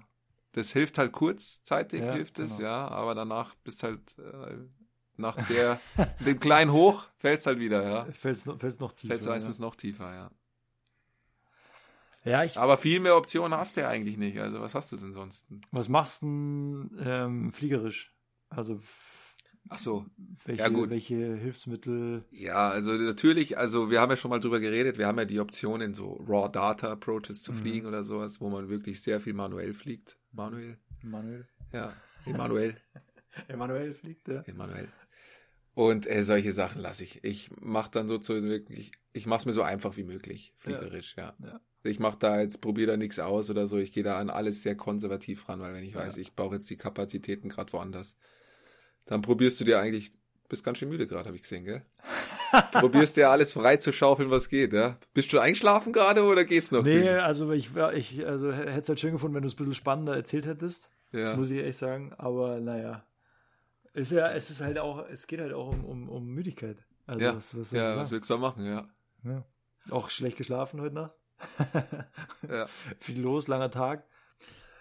[0.53, 2.69] Das hilft halt kurzzeitig, Ja, hilft es, genau.
[2.69, 4.57] ja, aber danach bist halt äh,
[5.17, 5.79] nach der,
[6.19, 8.05] dem kleinen Hoch fällt's halt wieder, ja.
[8.13, 9.07] Fällt's fällt's noch tiefer.
[9.13, 10.31] Fällt's meistens noch tiefer, ja.
[12.25, 12.31] ja.
[12.31, 14.39] ja, ich, Aber viel mehr Optionen hast du ja eigentlich nicht.
[14.39, 15.47] Also was hast du denn sonst?
[15.71, 18.13] was machst du denn ähm, fliegerisch?
[18.49, 18.79] Also
[19.69, 20.05] Ach so.
[20.45, 20.89] welche, Ja, gut.
[20.89, 22.25] welche Hilfsmittel?
[22.31, 25.39] Ja, also natürlich, also wir haben ja schon mal drüber geredet, wir haben ja die
[25.39, 27.55] Optionen, so Raw Data Approaches zu Mhm.
[27.55, 30.17] fliegen oder sowas, wo man wirklich sehr viel manuell fliegt.
[30.31, 30.77] Manuel?
[31.03, 31.47] Manuel.
[31.73, 31.93] Ja,
[32.25, 32.75] Emanuel.
[33.47, 34.41] Emanuel fliegt, ja.
[34.41, 34.87] Emanuel.
[35.73, 37.23] Und äh, solche Sachen lasse ich.
[37.23, 41.15] Ich mache dann so zu wirklich, ich mache es mir so einfach wie möglich, fliegerisch,
[41.17, 41.33] ja.
[41.43, 41.61] Ja.
[41.83, 43.77] Ich mache da jetzt, probiere da nichts aus oder so.
[43.77, 45.99] Ich gehe da an alles sehr konservativ ran, weil wenn ich Ja.
[46.01, 48.17] weiß, ich brauche jetzt die Kapazitäten gerade woanders,
[49.05, 50.11] dann probierst du dir eigentlich,
[50.51, 51.83] bist ganz schön müde gerade, habe ich gesehen, gell?
[52.73, 54.97] Du probierst dir alles frei zu schaufeln, was geht, ja?
[55.13, 56.83] Bist du eingeschlafen gerade oder geht's noch?
[56.83, 59.73] Nee, also ich, ich also hätte es halt schön gefunden, wenn du es ein bisschen
[59.73, 61.35] spannender erzählt hättest, ja.
[61.37, 62.13] muss ich echt sagen.
[62.17, 63.05] Aber naja.
[63.93, 66.77] Ist ja, es ist halt auch, es geht halt auch um, um, um Müdigkeit.
[67.07, 68.87] Also ja, was, was, ja was willst du da machen, ja?
[69.23, 69.45] ja.
[69.89, 71.13] Auch schlecht geschlafen heute Nacht.
[72.49, 72.67] Ja,
[72.99, 74.05] Viel los, langer Tag.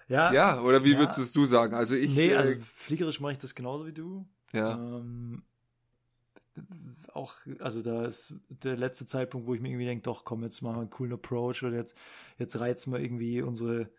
[0.08, 0.98] Ja, ja oder wie Ja.
[0.98, 1.74] würdest es du sagen?
[1.74, 4.26] Also ich, nee, äh, also fliegerisch mache ich das genauso wie du.
[4.52, 5.42] ja, Ähm,
[7.12, 10.62] auch, also da ist der letzte Zeitpunkt, wo ich mir irgendwie denke, doch, komm, jetzt
[10.62, 11.96] machen wir einen coolen Approach oder jetzt,
[12.38, 13.90] jetzt reizen wir irgendwie unsere,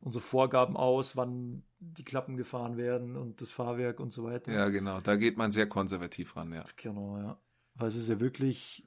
[0.00, 4.52] unsere Vorgaben aus, wann die Klappen gefahren werden und das Fahrwerk und so weiter.
[4.52, 5.00] Ja, genau.
[5.00, 6.64] Da geht man sehr konservativ ran, ja.
[6.76, 7.38] Genau, ja.
[7.74, 8.86] Weil es ist ja wirklich,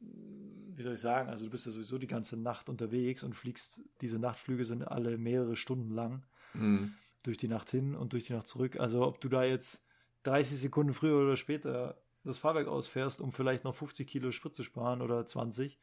[0.00, 3.80] wie soll ich sagen, also du bist ja sowieso die ganze Nacht unterwegs und fliegst,
[4.00, 6.24] diese Nachtflüge sind alle mehrere Stunden lang
[6.54, 6.92] Mhm.
[7.22, 8.78] durch die Nacht hin und durch die Nacht zurück.
[8.78, 9.82] Also ob du da jetzt
[10.24, 14.62] 30 Sekunden früher oder später das Fahrwerk ausfährst, um vielleicht noch 50 Kilo Sprit zu
[14.62, 15.78] sparen oder 20,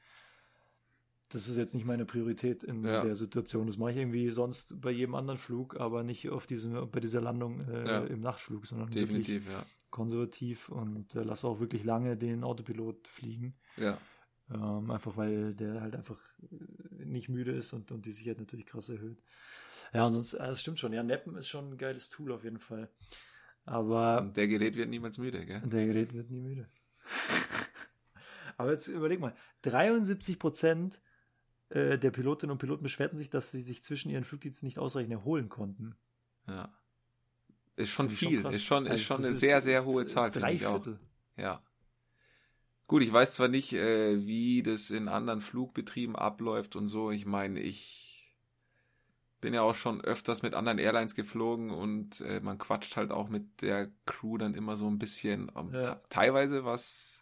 [1.30, 3.02] das ist jetzt nicht meine Priorität in Ja.
[3.04, 3.68] der Situation.
[3.68, 7.22] Das mache ich irgendwie sonst bei jedem anderen Flug, aber nicht auf diesem, bei dieser
[7.22, 8.00] Landung äh, Ja.
[8.06, 9.64] im Nachtflug, sondern Definitiv, ja.
[9.92, 13.56] konservativ und äh, lass auch wirklich lange den Autopilot fliegen.
[13.78, 13.98] Ja.
[14.52, 18.66] Ähm, einfach weil der halt einfach äh, nicht müde ist und, und die Sicherheit natürlich
[18.66, 19.22] krass erhöht.
[19.94, 20.94] Ja, und sonst, äh, das stimmt schon.
[20.94, 22.90] Ja, Neppen ist schon ein geiles Tool auf jeden Fall.
[23.66, 25.62] Aber Und der Gerät wird niemals müde, gell?
[25.62, 26.68] der Gerät wird nie müde.
[28.57, 30.99] Aber jetzt überleg mal, 73 Prozent
[31.70, 35.14] äh, der Pilotinnen und Piloten beschwerten sich, dass sie sich zwischen ihren Flugdiensten nicht ausreichend
[35.14, 35.95] erholen konnten.
[36.47, 36.74] Ja.
[37.76, 38.55] Ist schon viel, krass.
[38.55, 40.86] ist schon, ist Also schon eine ist sehr, sehr hohe Zahl, finde ich auch.
[41.38, 41.62] Ja.
[42.88, 47.12] Gut, ich weiß zwar nicht, äh, wie das in anderen Flugbetrieben abläuft und so.
[47.12, 48.09] Ich meine, ich
[49.42, 53.30] bin ja auch schon öfters mit anderen Airlines geflogen und äh, man quatscht halt auch
[53.30, 55.82] mit der Crew dann immer so ein bisschen um, Ja.
[55.96, 57.16] te- teilweise was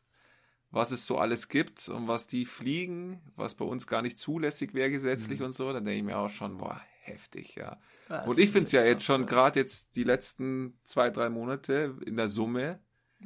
[0.70, 4.74] was es so alles gibt und was die fliegen, was bei uns gar nicht zulässig
[4.74, 5.46] wäre gesetzlich Mhm.
[5.48, 7.80] und so, dann denke ich mir auch schon, boah, heftig, ja.
[8.10, 11.96] Ja, Und ich finde es ja jetzt schon, gerade jetzt die letzten zwei, drei Monate
[12.06, 12.82] in der Summe,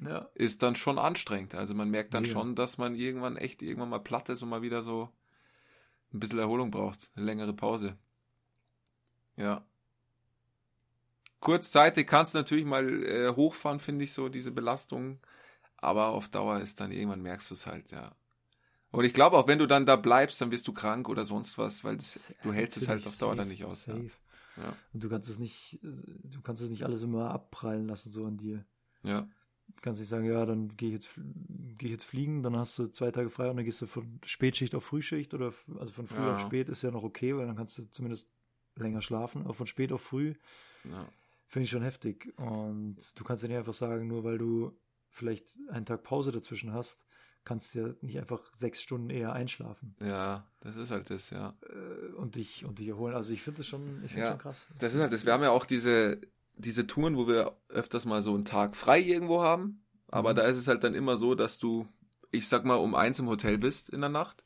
[0.06, 0.30] Ja.
[0.36, 1.56] ist dann schon anstrengend.
[1.56, 2.34] Also man merkt dann Mega.
[2.34, 5.10] schon, dass man irgendwann echt irgendwann mal platt ist und mal wieder so
[6.14, 7.10] ein bisschen Erholung braucht.
[7.16, 7.98] Eine längere Pause.
[9.42, 9.66] Ja.
[11.40, 15.20] Kurzzeitig kannst du natürlich mal äh, hochfahren, finde ich so, diese Belastung.
[15.78, 18.12] Aber auf Dauer ist dann irgendwann merkst du es halt, ja.
[18.92, 21.58] Und ich glaube auch, wenn du dann da bleibst, dann wirst du krank oder sonst
[21.58, 23.86] was, weil das, du hältst es halt auf Dauer dann safe, nicht aus.
[23.88, 23.96] Ja.
[24.58, 24.76] Ja.
[24.94, 28.38] Und du kannst es nicht, du kannst es nicht alles immer abprallen lassen, so an
[28.38, 28.66] dir.
[29.04, 29.28] ja.
[29.74, 32.78] Du kannst nicht sagen, ja, dann gehe ich jetzt, gehe ich jetzt fliegen, dann hast
[32.78, 36.08] du zwei Tage frei und dann gehst du von Spätschicht auf Frühschicht oder also von
[36.08, 36.34] früh Ja.
[36.36, 38.28] auf spät ist ja noch okay, weil dann kannst du zumindest
[38.76, 40.34] länger schlafen, aber von spät auf früh
[40.86, 41.06] ja.
[41.48, 42.34] finde ich schon heftig.
[42.38, 44.78] Und du kannst ja nicht einfach sagen, nur weil du
[45.10, 47.06] vielleicht einen Tag Pause dazwischen hast,
[47.44, 51.56] kannst du ja nicht einfach sechs Stunden eher einschlafen Ja, das ist halt das, ja.
[51.70, 53.16] äh, und dich und dich erholen.
[53.16, 54.68] Also ich finde das schon, ich finde Ja, schon krass.
[54.80, 55.26] Das ist halt das.
[55.26, 56.22] Wir haben ja auch diese,
[56.56, 59.84] diese Touren, wo wir öfters mal so einen Tag frei irgendwo haben.
[60.08, 60.36] Aber Mhm.
[60.38, 61.88] da ist es halt dann immer so, dass du,
[62.32, 64.44] ich sag mal, um eins im Hotel bist in der Nacht.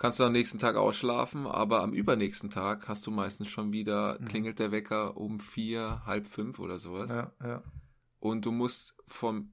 [0.00, 4.18] Kannst du am nächsten Tag ausschlafen, aber am übernächsten Tag hast du meistens schon wieder,
[4.18, 4.24] Mhm.
[4.24, 7.10] klingelt der Wecker um vier, halb fünf oder sowas.
[7.10, 7.62] Ja, ja.
[8.18, 9.52] Und du musst vom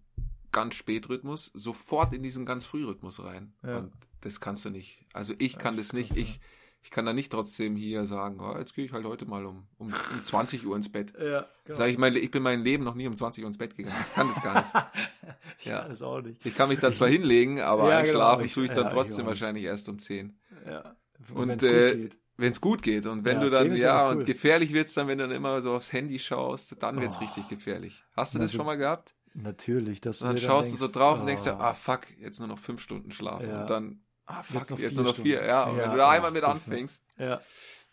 [0.54, 3.56] ganz Spätrhythmus sofort in diesen ganz Frührhythmus rein.
[3.62, 3.80] Ja.
[3.80, 3.92] Und
[4.22, 5.06] das kannst du nicht.
[5.12, 6.16] Also ich Ja, kann das das nicht.
[6.16, 6.40] Ich,
[6.88, 9.68] ich kann da nicht trotzdem hier sagen, oh, jetzt gehe ich halt heute mal um,
[9.78, 11.12] um, um 20 Uhr ins Bett.
[11.20, 11.78] Ja, genau.
[11.78, 13.98] Sag ich, mein, ich bin mein Leben noch nie um 20 Uhr ins Bett gegangen.
[14.08, 14.74] Ich kann das gar nicht.
[15.66, 15.88] ja, Ja.
[15.90, 16.46] das auch nicht.
[16.46, 18.46] Ich kann mich da zwar hinlegen, aber Ja, einschlafen genau.
[18.46, 19.30] Ich- tue ich dann ja, ich trotzdem auch.
[19.30, 20.40] wahrscheinlich erst um 10.
[20.66, 20.96] Ja.
[21.34, 22.10] Und, äh.
[22.38, 23.06] Wenn es gut geht.
[23.06, 24.18] Und wenn Ja, du dann, 10 ist ja, cool.
[24.20, 27.22] und gefährlich wird's dann, wenn du dann immer so aufs Handy schaust, dann wird's Oh.
[27.26, 28.02] richtig gefährlich.
[28.16, 29.14] Hast du das schon mal gehabt?
[29.34, 31.74] Natürlich, dass Und dann dir schaust du denkst, so drauf und oh, denkst dir, ah
[31.74, 33.50] fuck, jetzt nur noch fünf Stunden schlafen.
[33.50, 33.62] Ja.
[33.62, 35.46] Und dann, ah fuck, noch jetzt, vier nur noch vier.
[35.46, 37.42] Ja, und Ja, wenn du da einmal mit anfängst, Ja,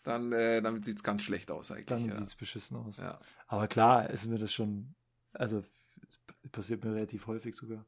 [0.03, 1.85] dann, äh, dann sieht's ganz schlecht aus eigentlich.
[1.87, 2.17] dann ja.
[2.17, 2.97] sieht's beschissen aus.
[2.97, 3.19] ja.
[3.47, 4.93] Aber klar ist mir das schon,
[5.33, 5.63] also
[6.43, 7.85] es passiert mir relativ häufig sogar.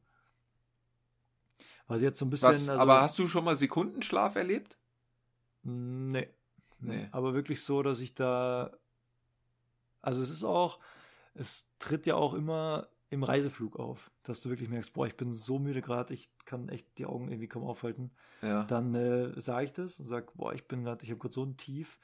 [1.86, 4.76] Was jetzt so ein bisschen, Was, also, aber hast du schon mal Sekundenschlaf erlebt?
[5.62, 6.28] Nee.
[6.80, 6.96] Nee.
[6.96, 7.08] Nee.
[7.12, 8.76] Aber wirklich so, dass ich da.
[10.00, 10.78] Also es ist auch,
[11.34, 15.32] es tritt ja auch immer im Reiseflug auf, dass du wirklich merkst, boah, ich bin
[15.32, 18.10] so müde gerade, ich kann echt die Augen irgendwie kaum aufhalten.
[18.42, 18.64] Ja.
[18.64, 21.44] Dann äh, sage ich das und sage, boah, ich bin gerade, ich habe gerade so
[21.44, 21.98] ein Tief.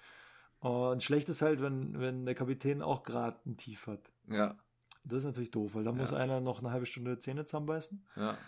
[0.61, 4.13] Und schlecht ist halt, wenn, wenn der Kapitän auch gerade ein Tief hat.
[4.29, 4.57] Ja.
[5.05, 6.17] Das ist natürlich doof, weil da muss Ja.
[6.17, 8.03] einer noch eine halbe Stunde Zähne zusammenbeißen.
[8.17, 8.39] Ja.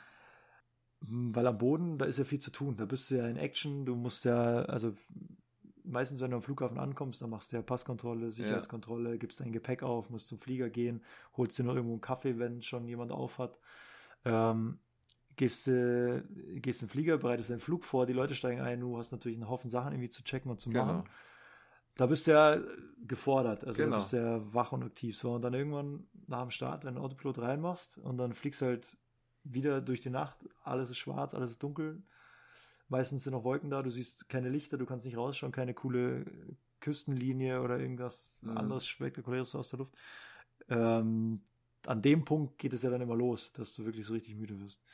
[1.01, 2.79] Weil am Boden, da ist ja viel zu tun.
[2.79, 4.95] Da bist du ja in Action, du musst ja, also
[5.87, 9.83] meistens, wenn du am Flughafen ankommst, dann machst du ja Passkontrolle, Sicherheitskontrolle, gibst dein Gepäck
[9.83, 11.03] auf, musst zum Flieger gehen,
[11.37, 13.59] holst dir noch irgendwo einen Kaffee, wenn schon jemand auf hat.
[14.25, 14.79] Ähm,
[15.37, 16.23] gehst, äh,
[16.57, 19.37] gehst in den Flieger, bereitest deinen Flug vor, die Leute steigen ein, du hast natürlich
[19.39, 20.85] einen Haufen Sachen irgendwie zu checken und zu Genau.
[20.85, 21.09] machen.
[21.97, 22.61] Da bist du ja
[23.07, 23.97] gefordert, also Genau.
[23.97, 25.17] bist du ja wach und aktiv.
[25.17, 28.97] So, und dann irgendwann nach dem Start, wenn du Autopilot reinmachst und dann fliegst halt
[29.45, 32.03] wieder durch die Nacht, alles ist schwarz, alles ist dunkel.
[32.89, 36.25] Meistens sind noch Wolken da, du siehst keine Lichter, du kannst nicht rausschauen, keine coole
[36.81, 38.57] Küstenlinie oder irgendwas Mhm.
[38.57, 39.95] anderes Spektakuläres aus der Luft.
[40.69, 41.41] Ähm,
[41.85, 44.61] an dem Punkt geht es ja dann immer los, dass du wirklich so richtig müde
[44.61, 44.85] wirst.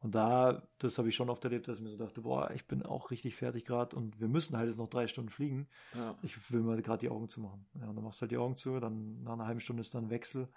[0.00, 2.66] Und da, das habe ich schon oft erlebt, dass ich mir so dachte, boah, ich
[2.66, 5.68] bin auch richtig fertig gerade und wir müssen halt jetzt noch drei Stunden fliegen.
[5.94, 6.18] Ja.
[6.22, 7.66] Ich will mal gerade die Augen zumachen.
[7.74, 9.94] Ja, und dann machst du halt die Augen zu, dann nach einer halben Stunde ist
[9.94, 10.48] dann ein Wechsel.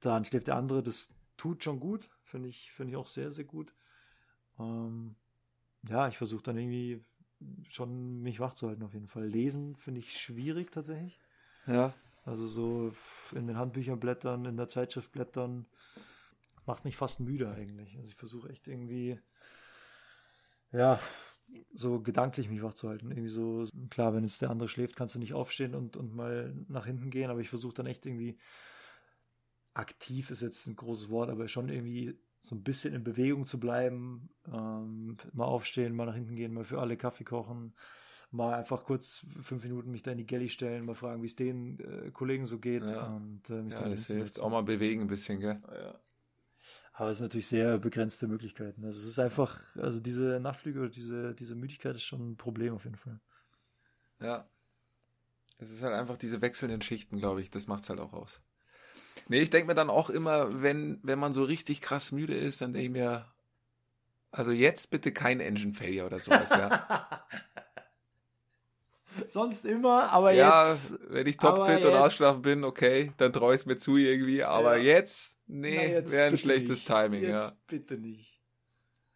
[0.00, 3.44] Dann schläft der andere, das tut schon gut, finde ich, finde ich auch sehr, sehr
[3.44, 3.74] gut.
[4.58, 5.16] Ähm,
[5.88, 7.04] ja, ich versuche dann irgendwie
[7.68, 9.26] schon mich wach zu halten auf jeden Fall.
[9.26, 11.18] Lesen finde ich schwierig tatsächlich.
[11.66, 11.94] Ja.
[12.24, 12.92] Also so
[13.34, 15.66] in den Handbüchern blättern, in der Zeitschrift blättern,
[16.66, 17.96] macht mich fast müde eigentlich.
[17.96, 19.18] Also ich versuche echt irgendwie,
[20.70, 21.00] ja,
[21.72, 23.10] so gedanklich mich wach zu halten.
[23.10, 26.54] Irgendwie so, klar, wenn jetzt der andere schläft, kannst du nicht aufstehen und, und mal
[26.68, 28.38] nach hinten gehen, aber ich versuche dann echt irgendwie,
[29.74, 33.60] aktiv ist jetzt ein großes Wort, aber schon irgendwie so ein bisschen in Bewegung zu
[33.60, 37.74] bleiben, ähm, mal aufstehen, mal nach hinten gehen, mal für alle Kaffee kochen,
[38.30, 41.36] mal einfach kurz fünf Minuten mich da in die Galley stellen, mal fragen, wie es
[41.36, 42.84] den äh, Kollegen so geht.
[42.84, 43.06] Ja.
[43.08, 44.40] Und, äh, mich Ja, dann das hilft.
[44.40, 45.60] Auch mal bewegen ein bisschen, gell?
[45.68, 46.00] Ja.
[46.92, 48.84] Aber es sind natürlich sehr begrenzte Möglichkeiten.
[48.84, 52.74] Also es ist einfach, also diese Nachtflüge oder diese, diese Müdigkeit ist schon ein Problem
[52.74, 53.20] auf jeden Fall.
[54.20, 54.46] Ja.
[55.58, 57.50] Es ist halt einfach diese wechselnden Schichten, glaube ich.
[57.50, 58.42] Das macht's halt auch aus.
[59.28, 62.60] Nee, ich denke mir dann auch immer, wenn, wenn man so richtig krass müde ist,
[62.60, 63.26] dann denke ich mir,
[64.32, 67.24] also jetzt bitte kein Engine Failure oder sowas, ja.
[69.26, 70.98] Sonst immer, aber ja, jetzt.
[71.08, 74.76] wenn ich topfit und ausschlafen bin, okay, dann traue ich es mir zu irgendwie, aber
[74.76, 74.82] Ja.
[74.98, 76.86] jetzt, nee, wäre ein schlechtes nicht.
[76.86, 78.40] Timing, Jetzt bitte nicht.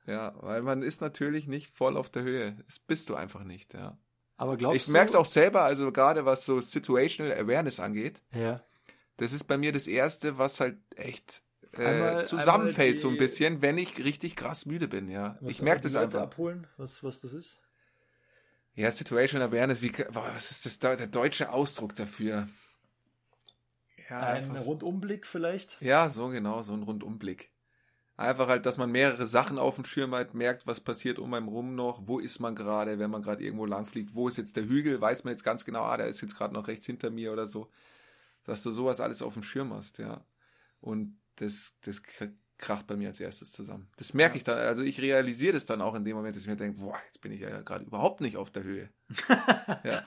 [0.07, 0.13] ja.
[0.15, 2.59] Ja, weil man ist natürlich nicht voll auf der Höhe.
[2.67, 3.97] Das bist du einfach nicht, ja.
[4.37, 4.93] Aber glaubst Ich du?
[4.93, 8.63] merke es auch selber, also gerade was so Situational Awareness angeht, Ja.
[9.17, 11.43] Das ist bei mir das Erste, was halt echt
[11.73, 15.39] äh, Einmal- zusammenfällt einmal so ein bisschen, wenn ich richtig krass müde bin, ja.
[15.43, 16.23] Ich merke das einfach.
[16.23, 17.59] abholen, was, was das ist?
[18.75, 22.49] Ja, Situational Awareness, wie, was ist das, da- der deutsche Ausdruck dafür?
[24.11, 25.81] Ja, Ein Rundumblick vielleicht?
[25.81, 27.51] Ja, so genau, so ein Rundumblick.
[28.17, 31.49] Einfach halt, dass man mehrere Sachen auf dem Schirm hat, merkt, was passiert um einem
[31.49, 34.57] rum noch, wo ist man gerade, wenn man gerade irgendwo lang fliegt, wo ist jetzt
[34.57, 37.11] der Hügel, weiß man jetzt ganz genau, ah, der ist jetzt gerade noch rechts hinter
[37.11, 37.71] mir oder so.
[38.45, 40.25] Dass du sowas alles auf dem Schirm hast, ja.
[40.81, 43.89] Und das, das kr- kracht bei mir als erstes zusammen.
[43.97, 46.49] Das merke ich dann, also ich realisiere das dann auch in dem Moment, dass ich
[46.49, 48.91] mir denke, boah, jetzt bin ich ja gerade überhaupt nicht auf der Höhe.
[49.83, 50.07] ja.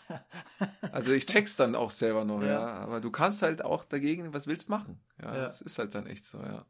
[0.92, 2.48] Also ich check's dann auch selber noch, ja.
[2.48, 2.68] Ja.
[2.78, 5.00] Aber du kannst halt auch dagegen, was willst machen.
[5.22, 5.44] Ja, Ja.
[5.44, 6.66] das ist halt dann echt so, ja.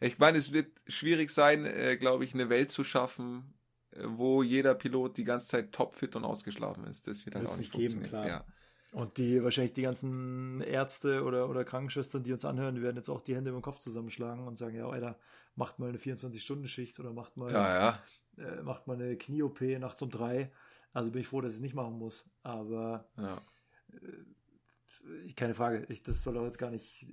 [0.00, 3.54] Ich meine, es wird schwierig sein, äh, glaube ich, eine Welt zu schaffen,
[3.92, 7.06] äh, wo jeder Pilot die ganze Zeit topfit und ausgeschlafen ist.
[7.06, 8.26] Das wird halt Wird's auch nicht nicht geben, funktionieren.
[8.28, 8.46] klar.
[8.46, 8.54] Ja.
[8.92, 13.08] Und die wahrscheinlich die ganzen Ärzte oder, oder Krankenschwestern, die uns anhören, die werden jetzt
[13.08, 15.16] auch die Hände über den Kopf zusammenschlagen und sagen, ja, Alter,
[15.54, 17.98] macht mal eine 24-Stunden-Schicht oder macht mal, ja,
[18.36, 18.44] ja.
[18.44, 20.50] Äh, macht mal eine Knie-OP nachts um drei.
[20.92, 22.28] Also bin ich froh, dass ich es nicht machen muss.
[22.42, 23.40] Aber ja.
[23.92, 27.06] äh, keine Frage, ich, das soll auch jetzt gar nicht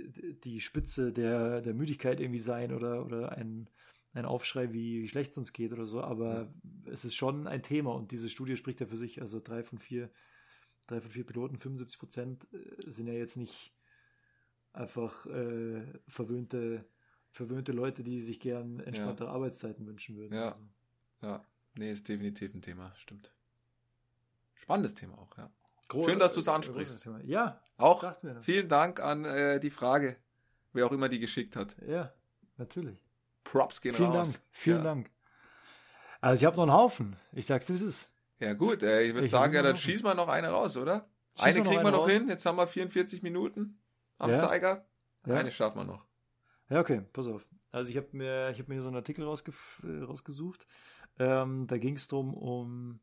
[0.44, 3.70] die Spitze der, der Müdigkeit irgendwie sein oder, oder ein,
[4.14, 6.52] ein Aufschrei, wie, wie schlecht es uns geht oder so, aber
[6.86, 9.22] es ist schon ein Thema und diese Studie spricht ja für sich.
[9.22, 10.10] Also drei von vier,
[10.88, 13.74] drei von vier Piloten, 75 Prozent äh, sind ja jetzt nicht
[14.74, 16.86] einfach äh, verwöhnte,
[17.32, 20.34] verwöhnte Leute, die sich gern entspanntere Arbeitszeiten wünschen würden.
[20.36, 20.48] Ja.
[20.50, 20.62] Also,
[21.22, 21.46] Ja.
[21.78, 23.32] Nee, ist definitiv ein Thema, stimmt.
[24.56, 25.52] Spannendes Thema auch, ja.
[25.88, 27.08] gro- Schön, dass du's äh, ansprichst.
[27.24, 30.18] Ja, Auch vielen Dank an äh, die Frage,
[30.74, 31.76] wer auch immer die geschickt hat.
[31.88, 32.12] Ja,
[32.58, 33.04] natürlich.
[33.44, 34.34] Props gehen Vielen raus.
[34.34, 34.84] Dank, vielen ja.
[34.84, 35.12] Dank.
[36.20, 37.16] Also ich habe noch einen Haufen.
[37.32, 38.12] Ich sag's wie es ist.
[38.40, 40.78] Ja gut, äh, ich würde Ich sagen, ja, mal dann schießen wir noch eine raus,
[40.78, 41.10] oder?
[41.36, 42.12] Schießen eine kriegen wir noch raus?
[42.12, 42.28] hin.
[42.30, 43.80] Jetzt haben wir 44 Minuten
[44.18, 44.38] am Ja.
[44.38, 44.86] Zeiger.
[45.26, 45.36] Ja.
[45.36, 46.06] Eine schaffen wir noch.
[46.70, 47.46] Ja, okay, pass auf.
[47.72, 49.52] Also ich habe mir, ich hab mir hier so einen Artikel rausge
[49.84, 50.66] äh, rausgesucht.
[51.20, 53.00] Ähm, da ging es drum um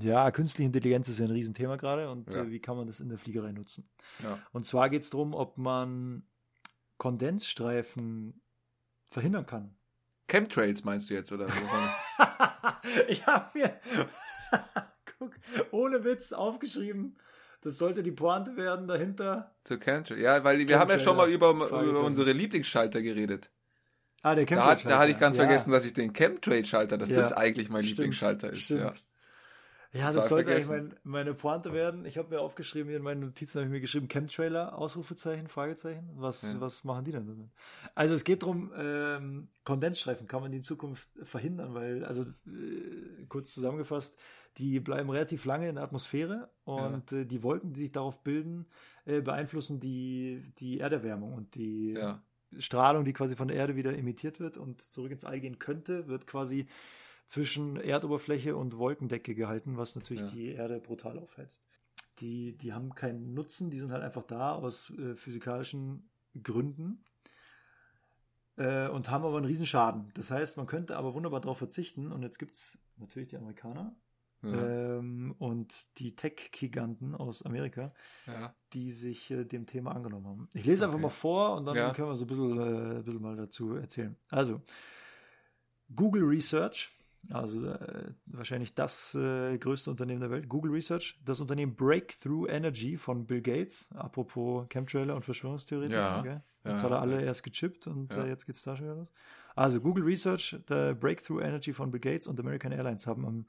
[0.00, 2.42] ja, künstliche Intelligenz ist ja ein Riesenthema gerade und Ja.
[2.42, 3.88] äh, wie kann man das in der Fliegerei nutzen?
[4.22, 4.38] Ja.
[4.52, 6.22] Und zwar geht es darum, ob man
[6.96, 8.40] Kondensstreifen
[9.10, 9.74] verhindern kann.
[10.28, 11.48] Chemtrails meinst du jetzt, oder?
[13.08, 13.80] ich habe mir,
[15.18, 15.32] guck,
[15.70, 17.16] ohne Witz aufgeschrieben,
[17.62, 19.54] das sollte die Pointe werden dahinter.
[19.64, 20.20] Zu Chemtrails.
[20.20, 23.50] Ja, weil wir haben ja Chemtrail, schon mal über, über unsere Lieblingsschalter geredet.
[24.22, 25.44] Ah, der Da, hat, da hatte ich ganz ja.
[25.44, 27.16] vergessen, dass ich den Chemtrail-Schalter, dass Ja.
[27.16, 28.62] das eigentlich mein Stimmt, Lieblingsschalter ist.
[28.64, 28.80] stimmt.
[28.80, 28.92] Ja.
[29.92, 30.74] Ja, das sollte vergessen.
[30.74, 32.04] eigentlich mein, meine Pointe werden.
[32.04, 36.08] Ich habe mir aufgeschrieben, hier in meinen Notizen habe ich mir geschrieben, Chemtrailer, Ausrufezeichen, Fragezeichen.
[36.16, 36.60] Was, Ja.
[36.60, 37.48] was machen die denn damit?
[37.94, 43.24] Also es geht darum, ähm, Kondensstreifen kann man die in Zukunft verhindern, weil, also äh,
[43.28, 44.18] kurz zusammengefasst,
[44.58, 48.66] die bleiben relativ lange in der Atmosphäre und äh, die Wolken, die sich darauf bilden,
[49.06, 52.22] äh, beeinflussen die, die Erderwärmung und die Ja.
[52.58, 56.08] Strahlung, die quasi von der Erde wieder emittiert wird und zurück ins All gehen könnte,
[56.08, 56.66] wird quasi
[57.28, 60.28] zwischen Erdoberfläche und Wolkendecke gehalten, was natürlich Ja.
[60.30, 61.62] die Erde brutal aufheizt.
[62.20, 66.10] die, die haben keinen Nutzen, die sind halt einfach da aus äh, physikalischen
[66.42, 67.04] Gründen
[68.56, 70.10] äh, und haben aber einen riesen Schaden.
[70.14, 73.94] Das heißt, man könnte aber wunderbar darauf verzichten und jetzt gibt es natürlich die Amerikaner
[74.42, 74.96] Ja.
[74.98, 77.92] ähm, und die Tech-Giganten aus Amerika,
[78.26, 78.52] ja.
[78.72, 80.48] die sich äh, dem Thema angenommen haben.
[80.54, 81.02] Ich lese einfach Okay.
[81.04, 81.92] mal vor und dann Ja.
[81.92, 84.16] können wir so ein bisschen, äh, ein bisschen mal dazu erzählen.
[84.30, 84.60] Also,
[85.94, 86.90] Google Research,
[87.30, 92.96] also äh, wahrscheinlich das äh, größte Unternehmen der Welt, Google Research, das Unternehmen Breakthrough Energy
[92.96, 95.98] von Bill Gates, apropos Chemtrailer und Verschwörungstheoretiker.
[95.98, 96.22] Ja.
[96.22, 96.42] gell?
[96.64, 97.26] Ja, Jetzt hat er alle ja.
[97.26, 99.12] erst gechippt und äh, jetzt geht's da schon wieder los.
[99.54, 103.46] Also Google Research, der Breakthrough Energy von Bill Gates und American Airlines haben am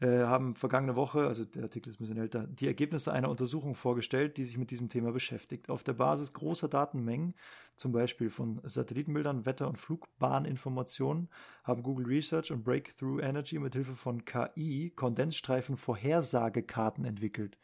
[0.00, 3.74] äh, haben vergangene Woche, also der Artikel ist ein bisschen älter, die Ergebnisse einer Untersuchung
[3.74, 5.70] vorgestellt, die sich mit diesem Thema beschäftigt.
[5.70, 7.34] Auf der Basis großer Datenmengen,
[7.76, 11.30] zum Beispiel von Satellitenbildern, Wetter- und Flugbahninformationen,
[11.64, 17.58] haben Google Research und Breakthrough Energy mit Hilfe von KI Kondensstreifen Vorhersagekarten entwickelt.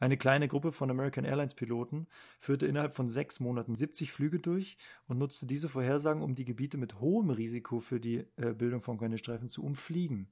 [0.00, 2.06] Eine kleine Gruppe von American Airlines Piloten
[2.40, 6.78] führte innerhalb von sechs Monaten 70 Flüge durch und nutzte diese Vorhersagen, um die Gebiete
[6.78, 10.28] mit hohem Risiko für die äh, Bildung von Kondensstreifen zu umfliegen.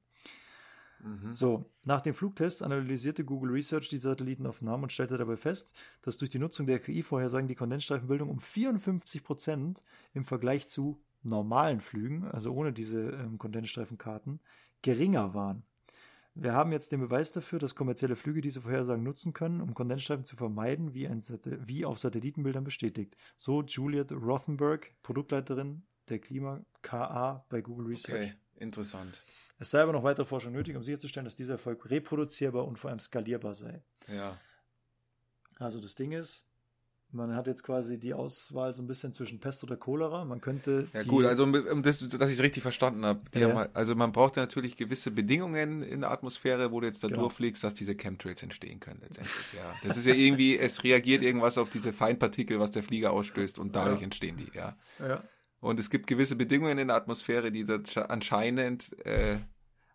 [1.01, 1.34] Mhm.
[1.34, 6.30] So, nach den Flugtests analysierte Google Research die Satellitenaufnahmen und stellte dabei fest, dass durch
[6.30, 9.82] die Nutzung der KI-Vorhersagen die Kondensstreifenbildung um 54 Prozent
[10.14, 14.40] im Vergleich zu normalen Flügen, also ohne diese ähm, Kondensstreifenkarten,
[14.82, 15.64] geringer waren.
[16.34, 20.24] Wir haben jetzt den Beweis dafür, dass kommerzielle Flüge diese Vorhersagen nutzen können, um Kondensstreifen
[20.24, 23.16] zu vermeiden, wie, wie auf Satellitenbildern bestätigt.
[23.38, 28.32] So Juliet Rothenberg, Produktleiterin der Klima KA bei Google Research.
[28.32, 29.22] Okay, interessant.
[29.59, 32.90] Es sei aber noch weitere Forschung nötig, um sicherzustellen, dass dieser Erfolg reproduzierbar und vor
[32.90, 33.82] allem skalierbar sei.
[34.14, 34.38] Ja.
[35.59, 36.46] Also das Ding ist,
[37.12, 40.26] man hat jetzt quasi die Auswahl so ein bisschen zwischen Pest oder Cholera.
[40.26, 40.88] Man könnte.
[40.92, 43.20] Ja gut, also um, um das, dass ich es richtig verstanden habe.
[43.34, 43.48] Ja.
[43.48, 47.02] haben halt, also man braucht ja natürlich gewisse Bedingungen in der Atmosphäre, wo du jetzt
[47.02, 47.20] da Genau.
[47.20, 49.52] durchfliegst, dass diese Chemtrails entstehen können letztendlich.
[49.54, 53.59] Ja, das ist ja irgendwie, es reagiert irgendwas auf diese Feinpartikel, was der Flieger ausstößt
[53.59, 54.04] und dadurch Ja.
[54.04, 54.50] entstehen die.
[54.54, 54.76] Ja.
[54.98, 55.22] Ja,
[55.61, 57.64] Und es gibt gewisse Bedingungen in der Atmosphäre, die
[58.09, 59.38] anscheinend äh,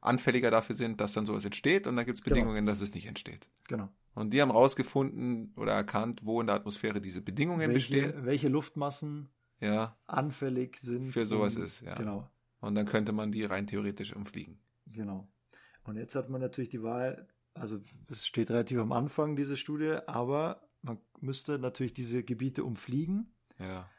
[0.01, 2.36] anfälliger dafür sind, dass dann sowas entsteht und dann gibt es Genau.
[2.36, 3.47] Bedingungen, dass es nicht entsteht.
[3.68, 3.89] genau.
[4.14, 8.07] Und die haben rausgefunden oder erkannt, wo in der Atmosphäre diese Bedingungen bestehen.
[8.12, 9.30] Welche, welche Luftmassen
[9.62, 9.97] Ja.
[10.07, 11.05] anfällig sind.
[11.05, 11.95] Für sowas um- ist, ja.
[11.95, 14.59] Genau, Und dann könnte man die rein theoretisch umfliegen.
[14.88, 15.30] genau.
[15.84, 19.97] Und jetzt hat man natürlich die Wahl, also es steht relativ am Anfang, diese Studie,
[20.07, 23.34] aber man müsste natürlich diese Gebiete umfliegen.
[23.59, 23.89] Ja.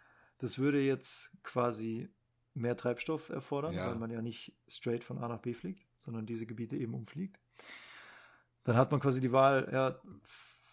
[0.43, 2.09] Das würde jetzt quasi
[2.55, 3.87] mehr Treibstoff erfordern, Ja.
[3.87, 7.39] weil man ja nicht straight von A nach B fliegt, sondern diese Gebiete eben umfliegt.
[8.65, 10.01] Dann hat man quasi die Wahl, ja,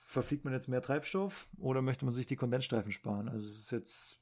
[0.02, 3.30] verfliegt man jetzt mehr Treibstoff oder möchte man sich die Kondensstreifen sparen?
[3.30, 4.20] Also es ist jetzt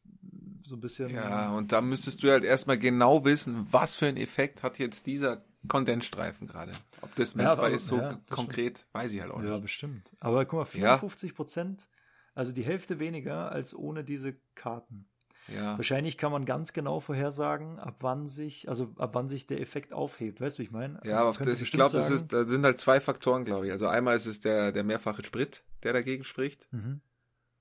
[0.64, 1.10] so ein bisschen.
[1.10, 5.06] Ja, und da müsstest du halt erstmal genau wissen, was für einen Effekt hat jetzt
[5.08, 6.74] dieser Kondensstreifen gerade.
[7.02, 9.62] Ob das Ja, messbar aber- ist, so ja, konkret, weiß ich halt auch ja, nicht.
[9.62, 10.14] bestimmt.
[10.20, 10.98] Aber guck mal, Ja.
[10.98, 11.88] 54 Prozent,
[12.36, 15.08] also die Hälfte weniger als ohne diese Karten.
[15.54, 15.78] Ja.
[15.78, 19.94] Wahrscheinlich kann man ganz genau vorhersagen, ab wann sich, also ab wann sich der Effekt
[19.94, 20.42] aufhebt.
[20.42, 21.00] Weißt du, wie ich meine?
[21.00, 23.68] Also Ja, man aber das, ich glaube, das ist, da sind halt zwei Faktoren, glaube
[23.68, 23.72] ich.
[23.72, 26.68] Also einmal ist es der, der mehrfache Sprit, der dagegen spricht.
[26.72, 27.02] Mhm.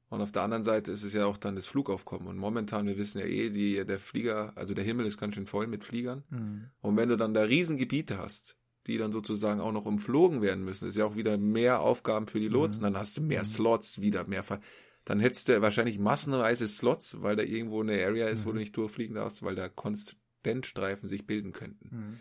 [0.09, 2.28] Und auf der anderen Seite ist es ja auch dann das Flugaufkommen.
[2.28, 5.47] Und momentan, wir wissen ja eh, die, der Flieger, also der Himmel ist ganz schön
[5.47, 6.22] voll mit Fliegern.
[6.30, 6.66] Mhm.
[6.80, 8.57] Und wenn du dann da Riesengebiete hast,
[8.87, 12.39] die dann sozusagen auch noch umflogen werden müssen, ist ja auch wieder mehr Aufgaben für
[12.39, 12.82] die Lotsen.
[12.84, 14.45] Dann hast du mehr Slots, wieder mehr.
[14.45, 14.61] Ver
[15.07, 18.76] dann hättest du wahrscheinlich massenweise Slots, weil da irgendwo eine Area ist, wo du nicht
[18.76, 21.96] durchfliegen darfst, weil da Konstantstreifen sich bilden könnten.
[21.96, 22.20] Mhm.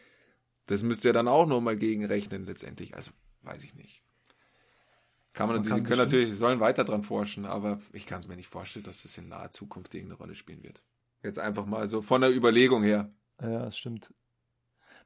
[0.68, 2.96] Das müsst ihr dann auch nochmal gegenrechnen letztendlich.
[2.96, 3.12] Also,
[3.42, 4.04] weiß ich nicht.
[5.34, 8.36] Kann man, Man kann können natürlich, sollen weiter dran forschen, aber ich kann es mir
[8.36, 10.84] nicht vorstellen, dass das in naher Zukunft irgendeine Rolle spielen wird.
[11.24, 13.12] Jetzt einfach mal so von der Überlegung her.
[13.42, 14.14] Ja, das stimmt.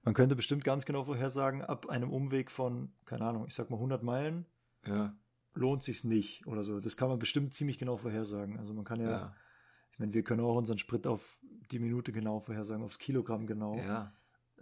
[0.04, 3.78] Man könnte bestimmt ganz genau vorhersagen, ab einem Umweg von, keine Ahnung, ich sag mal
[3.78, 4.46] 100 Meilen,
[4.86, 5.16] Ja,
[5.60, 6.80] lohnt sich's nicht oder so.
[6.80, 8.58] Das kann man bestimmt ziemlich genau vorhersagen.
[8.58, 9.36] Also man kann ja, ja,
[9.92, 11.38] ich meine, wir können auch unseren Sprit auf
[11.72, 13.78] die Minute genau vorhersagen, aufs Kilogramm genau.
[13.78, 14.14] ja.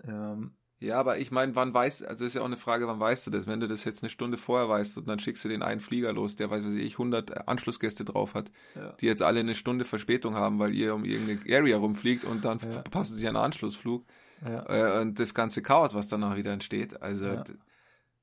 [0.03, 3.25] Ähm, Ja, aber ich meine, wann weißt, also ist ja auch eine Frage, wann weißt
[3.27, 3.47] du das?
[3.47, 6.13] Wenn du das jetzt eine Stunde vorher weißt und dann schickst du den einen Flieger
[6.13, 8.91] los, der weiß, was ich, 100 Anschlussgäste drauf hat, Ja.
[8.93, 12.59] die jetzt alle eine Stunde Verspätung haben, weil ihr um irgendeine Area rumfliegt und dann
[12.59, 12.71] Ja.
[12.71, 14.05] verpassen sie einen Anschlussflug
[14.43, 14.97] ja.
[14.97, 17.01] äh, und das ganze Chaos, was danach wieder entsteht.
[17.01, 17.43] Also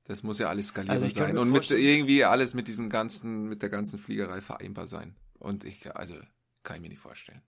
[0.05, 3.63] das muss ja alles skalierbar Also sein und mit irgendwie alles mit diesen ganzen, mit
[3.63, 5.17] der ganzen Fliegerei vereinbar sein.
[5.39, 6.15] Und ich, also
[6.63, 7.43] kann ich mir nicht vorstellen.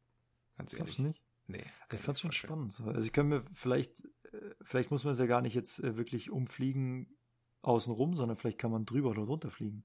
[0.56, 0.96] Ganz Glaubst ehrlich.
[0.96, 1.22] du nicht?
[1.48, 1.64] Nee.
[1.92, 2.72] Ich fand's schon spannend.
[2.72, 2.84] so.
[2.86, 5.96] Also ich kann mir vielleicht, äh, vielleicht muss man es ja gar nicht jetzt äh,
[5.96, 7.16] wirklich umfliegen
[7.62, 9.84] außenrum, sondern vielleicht kann man drüber oder drunter fliegen.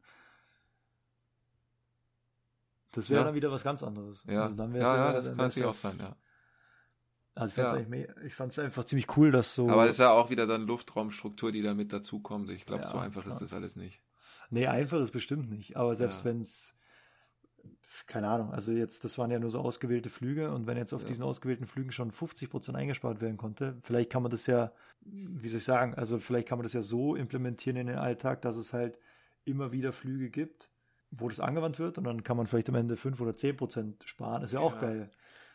[2.91, 3.26] Das wäre Ja.
[3.26, 4.24] dann wieder was ganz anderes.
[4.28, 6.15] Ja, Also dann ja, ja, das kann natürlich ja- auch sein, ja.
[7.34, 8.05] Also ich Ja.
[8.25, 9.69] ich fand's einfach ziemlich cool, dass so.
[9.69, 12.49] Aber das ist ja auch wieder dann Luftraumstruktur, die da mit dazukommt.
[12.51, 13.34] Ich glaube, Ja, so einfach klar.
[13.34, 14.01] ist das alles nicht.
[14.49, 15.77] Nee, einfach ist bestimmt nicht.
[15.77, 16.25] Aber selbst Ja.
[16.25, 16.75] wenn es,
[18.05, 21.01] keine Ahnung, also jetzt, das waren ja nur so ausgewählte Flüge und wenn jetzt auf
[21.03, 21.07] Ja.
[21.07, 24.71] diesen ausgewählten Flügen schon 50 Prozent eingespart werden konnte, vielleicht kann man das ja,
[25.01, 28.41] wie soll ich sagen, also vielleicht kann man das ja so implementieren in den Alltag,
[28.41, 28.97] dass es halt
[29.45, 30.69] immer wieder Flüge gibt,
[31.11, 34.03] wo das angewandt wird und dann kann man vielleicht am Ende 5 oder 10 Prozent
[34.05, 34.43] sparen.
[34.43, 34.82] Ist ja auch Ja.
[34.82, 35.09] geil.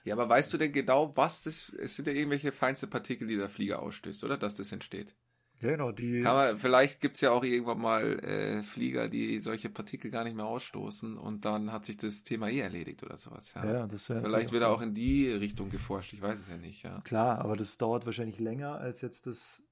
[0.07, 3.36] Ja, aber weißt du denn genau, was das, es sind ja irgendwelche feinste Partikel, die
[3.36, 4.38] der Flieger ausstößt, oder?
[4.38, 5.16] Dass das entsteht.
[5.61, 6.20] Ja, genau, die.
[6.20, 10.36] Kann man, vielleicht gibt's ja auch irgendwann mal äh, Flieger, die solche Partikel gar nicht
[10.36, 13.52] mehr ausstoßen und dann hat sich das Thema eh erledigt oder sowas.
[13.54, 13.64] Ja.
[13.64, 16.84] ja, das wäre vielleicht wird auch in die Richtung geforscht, ich weiß es ja nicht,
[16.84, 17.00] ja.
[17.00, 19.64] Klar, aber das dauert wahrscheinlich länger als jetzt das,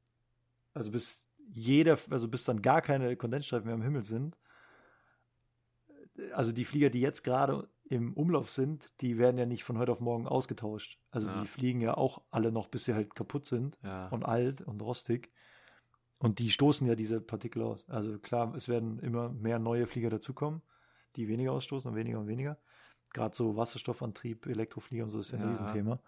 [0.72, 4.36] also bis jeder, also bis dann gar keine Kondensstreifen mehr am Himmel sind.
[6.32, 9.92] Also die Flieger, die jetzt gerade im Umlauf sind, die werden ja nicht von heute
[9.92, 10.98] auf morgen ausgetauscht.
[11.10, 11.40] Also Ja.
[11.40, 14.08] die fliegen ja auch alle noch, bis sie halt kaputt sind Ja.
[14.08, 15.30] und alt und rostig.
[16.18, 17.88] Und die stoßen ja diese Partikel aus.
[17.90, 20.62] Also klar, es werden immer mehr neue Flieger dazukommen,
[21.16, 22.58] die weniger ausstoßen und weniger und weniger.
[23.12, 25.50] Gerade so Wasserstoffantrieb, Elektroflieger und so ist ja ein Ja.
[25.50, 26.00] Riesenthema.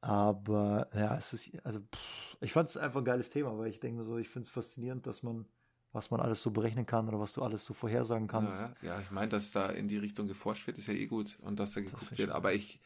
[0.00, 3.78] Aber ja, es ist, also pff, ich fand es einfach ein geiles Thema, weil ich
[3.78, 5.46] denke so, ich finde es faszinierend, dass man,
[5.92, 8.60] was man alles so berechnen kann oder was du alles so vorhersagen kannst.
[8.60, 8.94] Ja, ja.
[8.94, 11.60] ja, ich meine, dass da in die Richtung geforscht wird, ist ja eh gut und
[11.60, 12.30] dass da geguckt ich wird.
[12.30, 12.80] Aber ich,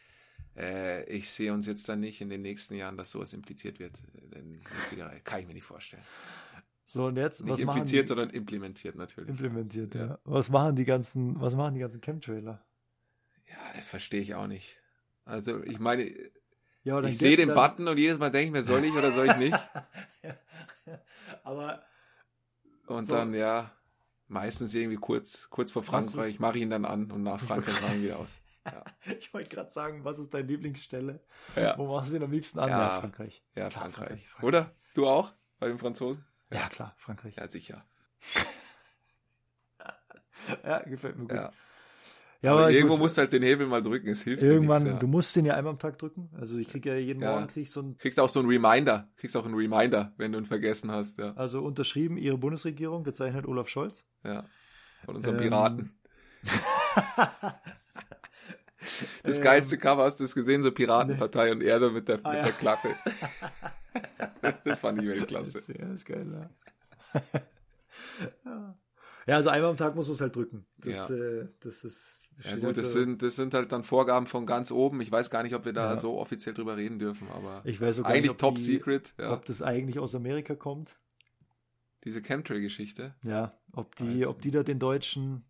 [0.57, 3.92] äh, ich sehe uns jetzt dann nicht in den nächsten Jahren, dass sowas impliziert wird.
[4.88, 5.20] Fliegerei.
[5.20, 6.02] Kann ich mir nicht vorstellen.
[6.84, 9.28] So, und jetzt, Nicht was machen impliziert, sondern implementiert natürlich.
[9.28, 10.07] implementiert, ja.
[10.07, 10.18] Ja.
[10.24, 12.64] Was machen die ganzen, was machen die ganzen Chemtrailer?
[13.48, 14.78] Ja, verstehe ich auch nicht.
[15.24, 16.09] Also ich meine,
[16.84, 19.26] Ja, ich sehe den Button und jedes Mal denke ich mir, soll ich oder soll
[19.26, 19.59] ich nicht?
[21.42, 21.82] aber
[22.87, 23.12] Und So.
[23.14, 23.70] dann, ja,
[24.28, 27.93] meistens irgendwie kurz, kurz vor Frankreich, mache ich ihn dann an und nach Frankreich mache
[27.93, 28.41] ich ihn wieder aus.
[29.18, 31.20] ich wollte gerade sagen, was ist deine Lieblingsstelle?
[31.55, 32.68] Ja, Wo machst du ihn am liebsten an?
[32.70, 32.78] Ja.
[32.78, 33.45] Ja, Frankreich.
[33.55, 34.28] ja Klar, Frankreich.
[34.28, 34.43] Frankreich.
[34.43, 34.74] Oder?
[34.95, 35.32] Du auch?
[35.59, 36.24] Bei den Franzosen?
[36.51, 37.37] Ja, klar, Frankreich.
[37.37, 37.84] Ja, sicher.
[40.64, 41.51] Ja, gefällt mir gut.
[42.43, 42.51] Ja.
[42.51, 44.89] Ja, aber, irgendwo gut, musst du halt den Hebel mal drücken, es hilft irgendwann, ja
[44.93, 45.01] nichts.
[45.01, 45.11] du Ja.
[45.11, 46.30] musst den ja einmal am Tag drücken.
[46.39, 47.32] Also ich kriege ja jeden Ja.
[47.32, 50.32] Morgen krieg ich so ein, Kriegst auch so einen Reminder, kriegst auch einen Reminder, wenn
[50.32, 51.32] du ihn vergessen hast, ja.
[51.34, 54.07] also unterschrieben, Ihre Bundesregierung, gezeichnet Olaf Scholz.
[54.24, 54.45] ja.
[55.05, 55.99] Von unserem Ähm, Piraten.
[59.24, 62.28] Das Ähm, geilste Cover hast du es gesehen, so Piratenpartei und Erde mit der, Ah,
[62.28, 62.45] mit ja.
[62.45, 62.95] der Klappe.
[64.64, 65.59] das fand ich Weltklasse.
[65.59, 67.20] Das, ja, ist geil, ja.
[68.45, 68.76] ja.
[69.26, 70.62] Ja, also einmal am Tag muss man es halt drücken.
[70.78, 71.14] Das, Ja.
[71.16, 72.22] äh, das ist.
[72.45, 75.01] Ja gut, das sind, das sind halt dann Vorgaben von ganz oben.
[75.01, 75.99] Ich weiß gar nicht, ob wir da Ja.
[75.99, 79.14] so offiziell drüber reden dürfen, aber Ich weiß sogar eigentlich nicht, ob top die, secret,
[79.18, 79.32] ja.
[79.32, 80.95] Ob das eigentlich aus Amerika kommt.
[82.05, 83.14] Diese Chemtrail-Geschichte.
[83.22, 85.45] Ja, ob Weiß die, ob die da den Deutschen,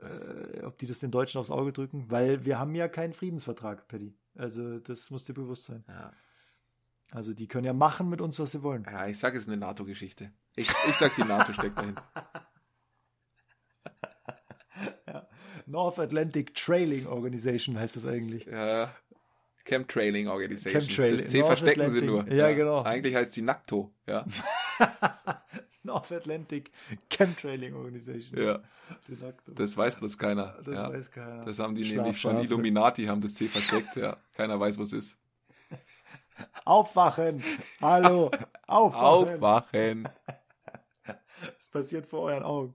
[0.00, 3.88] äh, ob die das den Deutschen aufs Auge drücken, weil wir haben ja keinen Friedensvertrag,
[3.88, 4.14] Paddy.
[4.34, 5.84] Also das muss dir bewusst sein.
[5.88, 6.12] Ja.
[7.10, 8.84] Also die können ja machen mit uns, was sie wollen.
[8.84, 10.30] ja, ich sag, es ist eine NATO-Geschichte.
[10.56, 12.02] Ich, ich sag, die NATO steckt dahinter.
[15.68, 18.46] North Atlantic Trailing Organization heißt das eigentlich.
[18.46, 18.94] Ja.
[19.64, 20.80] Chemtrailing Organization.
[20.82, 22.20] Chemtrail- das C North verstecken sie nur.
[22.20, 22.38] Atlantic.
[22.38, 22.82] Ja, genau.
[22.82, 24.24] Eigentlich heißt sie NACTO, ja.
[25.82, 26.70] North Atlantic
[27.10, 28.42] Chemtrailing Organization.
[28.42, 28.60] ja.
[29.46, 30.56] Das weiß bloß keiner.
[30.64, 30.90] Das ja.
[30.90, 31.44] weiß keiner.
[31.44, 32.44] Das haben die Schlaf, nämlich schon Schlaf.
[32.44, 34.16] Illuminati, haben das C versteckt, ja.
[34.34, 35.18] Keiner weiß, was ist.
[36.64, 37.42] Aufwachen!
[37.82, 38.30] Hallo!
[38.66, 39.34] Aufwachen!
[39.42, 40.08] Aufwachen.
[41.58, 42.74] Es passiert vor euren Augen.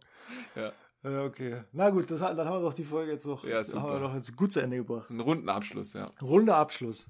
[0.56, 0.72] Ja.
[1.04, 1.64] Ja, okay.
[1.74, 4.16] Na gut, das, dann haben wir doch die Folge jetzt noch, Ja, haben wir doch
[4.16, 5.10] jetzt gut zu Ende gebracht.
[5.10, 6.10] Einen runden Abschluss, ja.
[6.22, 7.08] Runder Abschluss.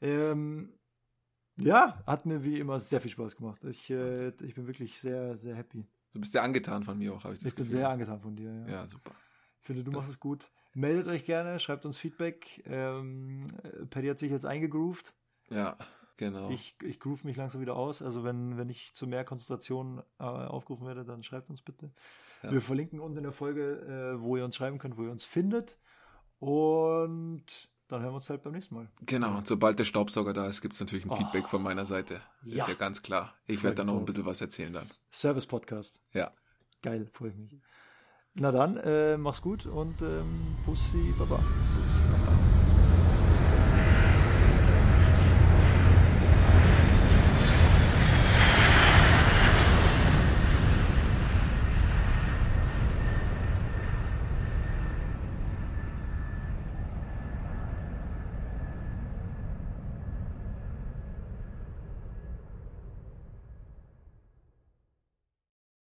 [0.00, 0.72] Ähm,
[1.56, 3.62] ja, hat mir wie immer sehr viel Spaß gemacht.
[3.64, 5.84] Ich, äh, ich bin wirklich sehr, sehr happy.
[6.14, 7.80] Du bist sehr angetan von mir auch, habe ich das Ich bin Gefühl.
[7.80, 8.50] sehr angetan von dir.
[8.66, 8.68] Ja.
[8.68, 9.10] Ja, super.
[9.60, 10.50] Ich finde, du machst es gut.
[10.74, 12.62] Meldet euch gerne, schreibt uns Feedback.
[12.66, 15.12] Ähm, äh, Paddy hat sich jetzt eingegroovt.
[15.50, 15.76] Ja,
[16.16, 16.48] genau.
[16.50, 18.00] Ich, ich groove mich langsam wieder aus.
[18.00, 21.90] Also wenn, wenn ich zu mehr Konzentration äh, aufgerufen werde, dann schreibt uns bitte.
[22.42, 22.52] Ja.
[22.52, 25.24] Wir verlinken unten in der Folge, äh, wo ihr uns schreiben könnt, wo ihr uns
[25.24, 25.78] findet.
[26.38, 27.44] Und
[27.88, 28.88] dann hören wir uns halt beim nächsten Mal.
[29.00, 32.20] Genau, und sobald der Staubsauger da ist, gibt es natürlich ein Feedback von meiner Seite.
[32.44, 32.48] Oh.
[32.50, 32.56] Ja.
[32.56, 33.34] Ist ja ganz klar.
[33.46, 34.90] Ich werde da noch ein bisschen was erzählen dann.
[35.10, 36.00] Service-Podcast.
[36.12, 36.32] Ja.
[36.82, 37.56] Geil, freue ich mich.
[38.34, 41.36] Na dann, äh, mach's gut und ähm, Bussi, Baba.
[41.36, 42.57] Bussi, Papa.